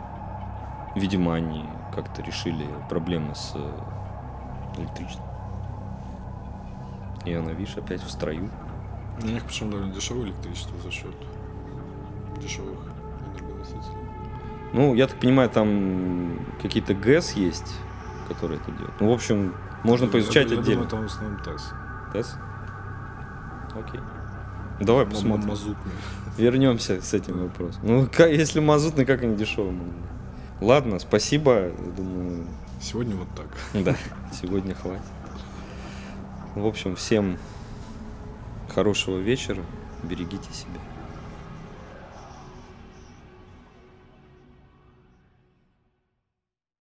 Видимо, 0.97 1.35
они 1.35 1.65
как-то 1.95 2.23
решили 2.23 2.67
проблемы 2.89 3.35
с 3.37 3.53
э, 3.55 4.81
электричеством. 4.81 5.27
И 7.25 7.33
она, 7.33 7.53
видишь, 7.53 7.77
опять 7.77 8.03
в 8.03 8.11
строю. 8.11 8.51
У 9.23 9.27
них 9.27 9.45
причем 9.45 9.71
довольно 9.71 9.93
дешевое 9.93 10.27
электричество 10.27 10.77
за 10.81 10.91
счет 10.91 11.15
дешевых 12.39 12.79
энергоносителей. 13.39 13.99
Ну, 14.73 14.95
я 14.95 15.07
так 15.07 15.19
понимаю, 15.19 15.49
там 15.51 16.39
какие-то 16.63 16.95
ГЭС 16.95 17.33
есть, 17.33 17.75
которые 18.29 18.61
это 18.61 18.71
делают. 18.73 19.01
Ну, 19.01 19.11
в 19.11 19.13
общем, 19.13 19.55
можно 19.85 20.05
Я- 20.07 20.11
поизучать 20.11 20.51
я, 20.51 20.59
отдельно. 20.59 20.85
думаю, 20.85 20.89
там 20.89 21.03
в 21.03 21.07
основном 21.07 21.41
ТЭС. 21.43 21.73
ТЭС? 22.13 22.37
Окей. 23.75 24.01
Давай 24.81 25.05
М- 25.05 25.11
посмотрим. 25.11 25.49
Мазутный. 25.49 25.93
Вернемся 26.37 27.01
с 27.01 27.15
этим 27.15 27.39
вопросом. 27.45 27.81
Ну, 27.83 28.09
если 28.27 28.61
мазутный, 28.61 29.07
как 29.07 29.23
они 29.23 29.37
дешевые 29.37 29.73
могут 29.73 29.93
быть? 29.95 30.03
Ладно, 30.61 30.99
спасибо. 30.99 31.69
Я 31.69 31.71
Думаю, 31.97 32.47
Сегодня 32.81 33.17
вот 33.17 33.29
так. 33.35 33.47
да, 33.85 33.97
сегодня 34.33 34.75
хватит. 34.75 35.03
В 36.55 36.67
общем, 36.67 36.95
всем 36.97 37.39
хорошего 38.75 39.19
вечера. 39.19 39.63
Берегите 40.03 40.53
себя. 40.53 40.79